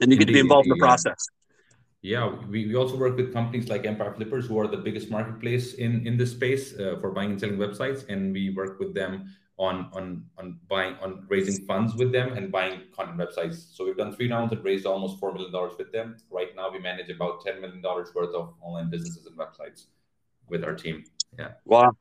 and 0.00 0.10
you 0.10 0.14
Indeed. 0.14 0.18
get 0.18 0.26
to 0.26 0.32
be 0.32 0.40
involved 0.40 0.66
in 0.66 0.70
the 0.70 0.84
process. 0.84 1.26
Yeah, 2.02 2.34
we, 2.50 2.66
we 2.66 2.74
also 2.74 2.96
work 2.96 3.16
with 3.16 3.32
companies 3.32 3.68
like 3.68 3.86
Empire 3.86 4.12
Flippers, 4.12 4.46
who 4.46 4.58
are 4.58 4.66
the 4.66 4.76
biggest 4.76 5.10
marketplace 5.10 5.74
in 5.74 6.06
in 6.06 6.16
this 6.16 6.32
space 6.32 6.78
uh, 6.78 6.96
for 7.00 7.10
buying 7.10 7.30
and 7.32 7.40
selling 7.40 7.56
websites, 7.56 8.08
and 8.08 8.32
we 8.32 8.50
work 8.50 8.78
with 8.78 8.94
them 8.94 9.32
on 9.56 9.88
on 9.92 10.24
on 10.36 10.58
buying 10.68 10.96
on 11.00 11.24
raising 11.28 11.64
funds 11.66 11.94
with 11.94 12.10
them 12.12 12.32
and 12.32 12.50
buying 12.50 12.82
content 12.94 13.18
websites. 13.18 13.74
So 13.74 13.84
we've 13.84 13.96
done 13.96 14.14
three 14.14 14.30
rounds 14.30 14.52
and 14.52 14.64
raised 14.64 14.86
almost 14.86 15.18
four 15.20 15.32
million 15.32 15.52
dollars 15.52 15.74
with 15.78 15.92
them. 15.92 16.16
Right 16.30 16.54
now, 16.56 16.70
we 16.70 16.78
manage 16.78 17.08
about 17.10 17.44
ten 17.44 17.60
million 17.60 17.80
dollars 17.80 18.08
worth 18.14 18.34
of 18.34 18.54
online 18.60 18.90
businesses 18.90 19.26
and 19.26 19.36
websites 19.36 19.86
with 20.48 20.64
our 20.64 20.74
team. 20.74 21.04
Yeah. 21.38 21.52
Wow. 21.64 21.96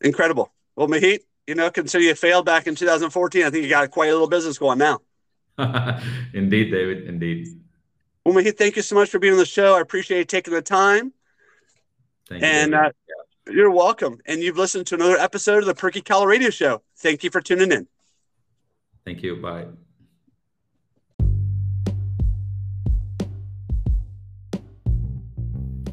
Incredible. 0.00 0.52
Well, 0.76 0.88
Mohit, 0.88 1.20
you 1.46 1.54
know, 1.54 1.70
consider 1.70 2.04
you 2.04 2.14
failed 2.14 2.46
back 2.46 2.66
in 2.66 2.74
2014. 2.74 3.42
I 3.42 3.50
think 3.50 3.64
you 3.64 3.70
got 3.70 3.90
quite 3.90 4.10
a 4.10 4.12
little 4.12 4.28
business 4.28 4.58
going 4.58 4.78
now. 4.78 5.00
indeed, 6.34 6.70
David. 6.70 7.08
Indeed. 7.08 7.48
Well, 8.24 8.34
Mohit, 8.34 8.56
thank 8.56 8.76
you 8.76 8.82
so 8.82 8.94
much 8.94 9.10
for 9.10 9.18
being 9.18 9.32
on 9.32 9.38
the 9.38 9.46
show. 9.46 9.74
I 9.74 9.80
appreciate 9.80 10.18
you 10.18 10.24
taking 10.24 10.54
the 10.54 10.62
time. 10.62 11.12
Thank 12.28 12.44
and 12.44 12.72
you. 12.72 12.78
Uh, 12.78 12.82
yeah. 12.82 13.17
You're 13.50 13.70
welcome. 13.70 14.20
And 14.26 14.42
you've 14.42 14.58
listened 14.58 14.86
to 14.88 14.94
another 14.94 15.16
episode 15.16 15.58
of 15.58 15.66
the 15.66 15.74
Perky 15.74 16.00
Collar 16.00 16.28
Radio 16.28 16.50
Show. 16.50 16.82
Thank 16.96 17.24
you 17.24 17.30
for 17.30 17.40
tuning 17.40 17.72
in. 17.72 17.86
Thank 19.04 19.22
you. 19.22 19.36
Bye. 19.36 19.66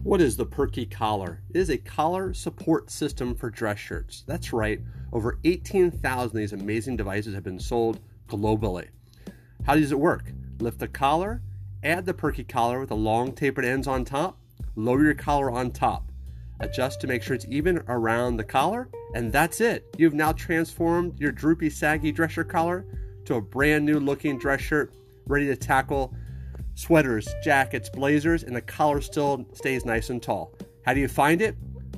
What 0.03 0.21
is 0.21 0.37
the 0.37 0.45
Perky 0.45 0.85
Collar? 0.85 1.41
It 1.49 1.57
is 1.57 1.71
a 1.71 1.77
collar 1.77 2.33
support 2.33 2.91
system 2.91 3.33
for 3.33 3.49
dress 3.49 3.79
shirts. 3.79 4.23
That's 4.27 4.53
right, 4.53 4.79
over 5.11 5.39
18,000 5.43 6.25
of 6.25 6.31
these 6.31 6.53
amazing 6.53 6.95
devices 6.95 7.33
have 7.33 7.43
been 7.43 7.59
sold 7.59 7.99
globally. 8.27 8.89
How 9.65 9.73
does 9.73 9.91
it 9.91 9.99
work? 9.99 10.31
Lift 10.59 10.77
the 10.77 10.87
collar, 10.87 11.41
add 11.83 12.05
the 12.05 12.13
Perky 12.13 12.43
collar 12.43 12.79
with 12.79 12.89
the 12.89 12.95
long 12.95 13.31
tapered 13.31 13.65
ends 13.65 13.87
on 13.87 14.05
top, 14.05 14.37
lower 14.75 15.03
your 15.03 15.15
collar 15.15 15.49
on 15.49 15.71
top, 15.71 16.11
adjust 16.59 17.01
to 17.01 17.07
make 17.07 17.21
sure 17.23 17.35
it's 17.35 17.45
even 17.49 17.81
around 17.87 18.37
the 18.37 18.43
collar, 18.43 18.89
and 19.13 19.31
that's 19.31 19.61
it. 19.61 19.85
You've 19.97 20.13
now 20.13 20.31
transformed 20.31 21.19
your 21.19 21.31
droopy, 21.31 21.69
saggy 21.69 22.11
dress 22.11 22.31
shirt 22.31 22.49
collar 22.49 22.85
to 23.25 23.35
a 23.35 23.41
brand 23.41 23.85
new 23.85 23.99
looking 23.99 24.37
dress 24.37 24.61
shirt 24.61 24.93
ready 25.27 25.47
to 25.47 25.55
tackle 25.55 26.13
sweaters, 26.75 27.27
jackets, 27.43 27.89
blazers, 27.89 28.43
and 28.43 28.55
the 28.55 28.61
collar 28.61 29.01
still 29.01 29.45
stays 29.53 29.85
nice 29.85 30.09
and 30.09 30.21
tall. 30.21 30.53
How 30.85 30.93
do 30.93 30.99
you 30.99 31.07
find 31.07 31.41
it? 31.41 31.55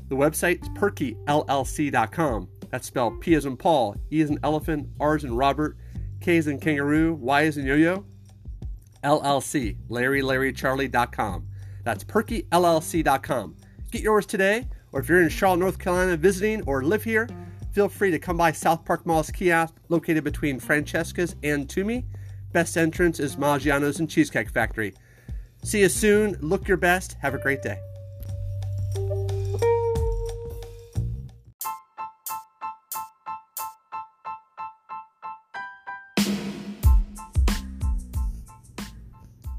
The 0.09 0.15
website 0.15 0.61
is 0.61 0.69
perkyllc.com. 0.69 2.49
That's 2.69 2.87
spelled 2.87 3.21
P 3.21 3.33
as 3.33 3.45
in 3.45 3.57
Paul, 3.57 3.95
E 4.11 4.21
as 4.21 4.29
in 4.29 4.39
elephant, 4.43 4.87
R 4.99 5.15
as 5.15 5.23
in 5.23 5.35
Robert, 5.35 5.77
K 6.21 6.37
as 6.37 6.47
in 6.47 6.59
kangaroo, 6.59 7.13
Y 7.15 7.45
as 7.45 7.57
in 7.57 7.65
yo-yo, 7.65 8.05
LLC, 9.03 9.77
Larry, 9.89 10.21
Larry, 10.21 10.53
Charlie.com. 10.53 11.47
That's 11.83 12.03
perkyllc.com. 12.03 13.55
Get 13.97 14.03
yours 14.03 14.27
today, 14.27 14.67
or 14.91 14.99
if 14.99 15.09
you're 15.09 15.23
in 15.23 15.29
Charlotte, 15.29 15.57
North 15.57 15.79
Carolina 15.79 16.15
visiting 16.17 16.61
or 16.67 16.83
live 16.83 17.03
here, 17.03 17.27
feel 17.71 17.89
free 17.89 18.11
to 18.11 18.19
come 18.19 18.37
by 18.37 18.51
South 18.51 18.85
Park 18.85 19.07
Mall's 19.07 19.31
kiosk 19.31 19.73
located 19.89 20.23
between 20.23 20.59
Francesca's 20.59 21.35
and 21.41 21.67
Toomey 21.67 22.05
Best 22.51 22.77
entrance 22.77 23.19
is 23.19 23.37
Maggiano's 23.37 23.99
and 23.99 24.07
Cheesecake 24.07 24.51
Factory. 24.51 24.93
See 25.63 25.79
you 25.79 25.89
soon. 25.89 26.37
Look 26.41 26.67
your 26.67 26.77
best. 26.77 27.17
Have 27.23 27.33
a 27.33 27.39
great 27.39 27.63
day. 27.63 27.79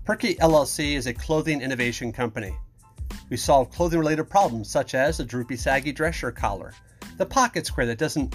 Perky 0.04 0.36
LLC 0.36 0.94
is 0.94 1.08
a 1.08 1.12
clothing 1.12 1.60
innovation 1.60 2.12
company. 2.12 2.56
We 3.30 3.36
solve 3.36 3.70
clothing 3.70 3.98
related 3.98 4.24
problems 4.24 4.70
such 4.70 4.94
as 4.94 5.18
the 5.18 5.24
droopy, 5.24 5.56
saggy 5.56 5.92
dress 5.92 6.14
shirt 6.14 6.36
collar, 6.36 6.74
the 7.16 7.26
pocket 7.26 7.66
square 7.66 7.86
that 7.86 7.98
doesn't 7.98 8.34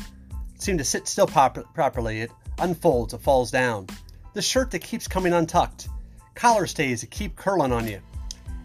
seem 0.60 0.77
to 0.77 0.84
sit 0.84 1.08
still 1.08 1.27
pop- 1.27 1.73
properly, 1.73 2.21
it 2.21 2.32
unfolds, 2.60 3.13
it 3.13 3.21
falls 3.21 3.51
down, 3.51 3.88
the 4.34 4.41
shirt 4.41 4.71
that 4.71 4.79
keeps 4.79 5.08
coming 5.08 5.34
untucked, 5.34 5.88
collar 6.36 6.67
stays 6.67 7.01
that 7.01 7.12
keep 7.12 7.36
curling 7.36 7.71
on 7.71 7.88
you, 7.88 7.99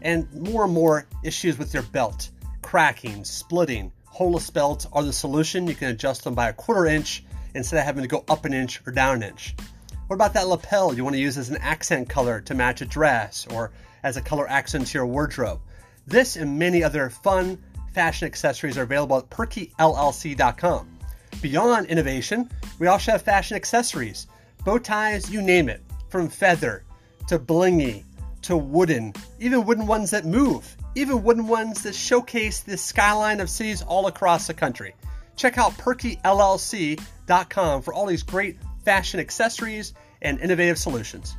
and 0.02 0.32
more 0.32 0.64
and 0.64 0.72
more 0.72 1.06
issues 1.22 1.58
with 1.58 1.74
your 1.74 1.82
belt, 1.84 2.30
cracking, 2.62 3.24
splitting. 3.24 3.92
Holeless 4.06 4.50
belts 4.50 4.86
are 4.92 5.02
the 5.02 5.12
solution. 5.12 5.66
You 5.66 5.74
can 5.74 5.88
adjust 5.88 6.24
them 6.24 6.34
by 6.34 6.48
a 6.48 6.52
quarter 6.52 6.86
inch 6.86 7.24
instead 7.54 7.78
of 7.78 7.84
having 7.84 8.02
to 8.02 8.08
go 8.08 8.24
up 8.28 8.44
an 8.44 8.52
inch 8.52 8.80
or 8.86 8.92
down 8.92 9.16
an 9.16 9.30
inch. 9.30 9.54
What 10.06 10.14
about 10.14 10.34
that 10.34 10.48
lapel 10.48 10.94
you 10.94 11.04
want 11.04 11.14
to 11.14 11.20
use 11.20 11.36
as 11.36 11.50
an 11.50 11.58
accent 11.58 12.08
color 12.08 12.40
to 12.42 12.54
match 12.54 12.80
a 12.80 12.86
dress 12.86 13.46
or 13.50 13.70
as 14.02 14.16
a 14.16 14.22
color 14.22 14.48
accent 14.48 14.86
to 14.86 14.98
your 14.98 15.06
wardrobe? 15.06 15.60
This 16.08 16.36
and 16.36 16.58
many 16.58 16.82
other 16.82 17.10
fun 17.10 17.58
fashion 17.92 18.24
accessories 18.24 18.78
are 18.78 18.82
available 18.84 19.18
at 19.18 19.28
perkyllc.com. 19.28 20.88
Beyond 21.42 21.86
innovation, 21.86 22.48
we 22.78 22.86
also 22.86 23.12
have 23.12 23.20
fashion 23.20 23.56
accessories 23.56 24.26
bow 24.64 24.78
ties, 24.78 25.30
you 25.30 25.42
name 25.42 25.68
it, 25.68 25.82
from 26.08 26.30
feather 26.30 26.84
to 27.26 27.38
blingy 27.38 28.04
to 28.40 28.56
wooden, 28.56 29.12
even 29.38 29.66
wooden 29.66 29.86
ones 29.86 30.10
that 30.10 30.24
move, 30.24 30.78
even 30.94 31.22
wooden 31.22 31.46
ones 31.46 31.82
that 31.82 31.94
showcase 31.94 32.60
the 32.60 32.78
skyline 32.78 33.40
of 33.40 33.50
cities 33.50 33.82
all 33.82 34.06
across 34.06 34.46
the 34.46 34.54
country. 34.54 34.94
Check 35.36 35.58
out 35.58 35.72
perkyllc.com 35.72 37.02
for 37.82 37.92
all 37.92 38.06
these 38.06 38.22
great 38.22 38.56
fashion 38.82 39.20
accessories 39.20 39.92
and 40.22 40.40
innovative 40.40 40.78
solutions. 40.78 41.36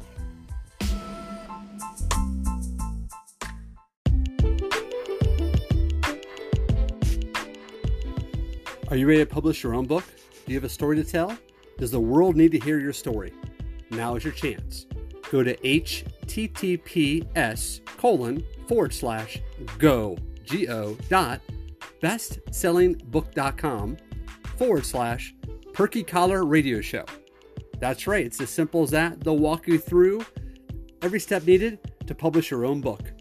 Are 8.89 8.97
you 8.97 9.07
ready 9.07 9.19
to 9.19 9.25
publish 9.27 9.61
your 9.61 9.75
own 9.75 9.85
book? 9.85 10.03
Do 10.47 10.51
you 10.51 10.57
have 10.57 10.63
a 10.63 10.69
story 10.69 10.95
to 10.95 11.03
tell? 11.03 11.37
Does 11.77 11.91
the 11.91 11.99
world 11.99 12.35
need 12.35 12.51
to 12.53 12.59
hear 12.59 12.79
your 12.79 12.91
story? 12.91 13.31
Now 13.91 14.15
is 14.15 14.23
your 14.23 14.33
chance. 14.33 14.87
Go 15.29 15.43
to 15.43 15.55
https 15.57 16.25
colon 17.85 18.43
forward 18.67 18.91
slash 18.91 19.43
go 19.77 20.17
go 20.51 20.97
dot 21.07 21.39
bestsellingbook.com 22.01 23.97
forward 24.57 24.85
slash 24.87 25.35
perky 25.71 26.01
collar 26.01 26.43
radio 26.43 26.81
show. 26.81 27.05
That's 27.77 28.07
right, 28.07 28.25
it's 28.25 28.41
as 28.41 28.49
simple 28.49 28.81
as 28.81 28.89
that. 28.89 29.19
They'll 29.19 29.37
walk 29.37 29.67
you 29.67 29.77
through 29.77 30.25
every 31.03 31.19
step 31.19 31.45
needed 31.45 31.77
to 32.07 32.15
publish 32.15 32.49
your 32.49 32.65
own 32.65 32.81
book. 32.81 33.11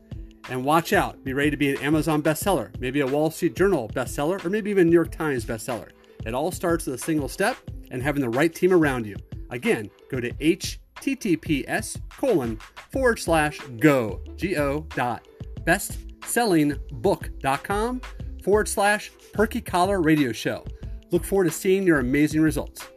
And 0.50 0.64
watch 0.64 0.92
out, 0.92 1.22
be 1.24 1.34
ready 1.34 1.50
to 1.50 1.56
be 1.56 1.70
an 1.70 1.82
Amazon 1.82 2.22
bestseller, 2.22 2.70
maybe 2.80 3.00
a 3.00 3.06
Wall 3.06 3.30
Street 3.30 3.54
Journal 3.54 3.90
bestseller, 3.94 4.44
or 4.44 4.50
maybe 4.50 4.70
even 4.70 4.88
New 4.88 4.94
York 4.94 5.10
Times 5.10 5.44
bestseller. 5.44 5.90
It 6.24 6.34
all 6.34 6.50
starts 6.50 6.86
with 6.86 6.94
a 6.94 7.04
single 7.04 7.28
step 7.28 7.56
and 7.90 8.02
having 8.02 8.22
the 8.22 8.30
right 8.30 8.54
team 8.54 8.72
around 8.72 9.06
you. 9.06 9.16
Again, 9.50 9.90
go 10.10 10.20
to 10.20 10.32
https 10.32 12.00
colon 12.10 12.58
forward 12.90 13.18
slash 13.18 13.58
go 13.78 14.20
go 14.40 14.86
dot 14.94 15.26
bestsellingbook.com 15.64 18.00
forward 18.42 18.68
slash 18.68 19.10
perky 19.32 19.60
collar 19.60 20.00
radio 20.00 20.32
show. 20.32 20.64
Look 21.10 21.24
forward 21.24 21.44
to 21.44 21.50
seeing 21.50 21.86
your 21.86 22.00
amazing 22.00 22.40
results. 22.40 22.88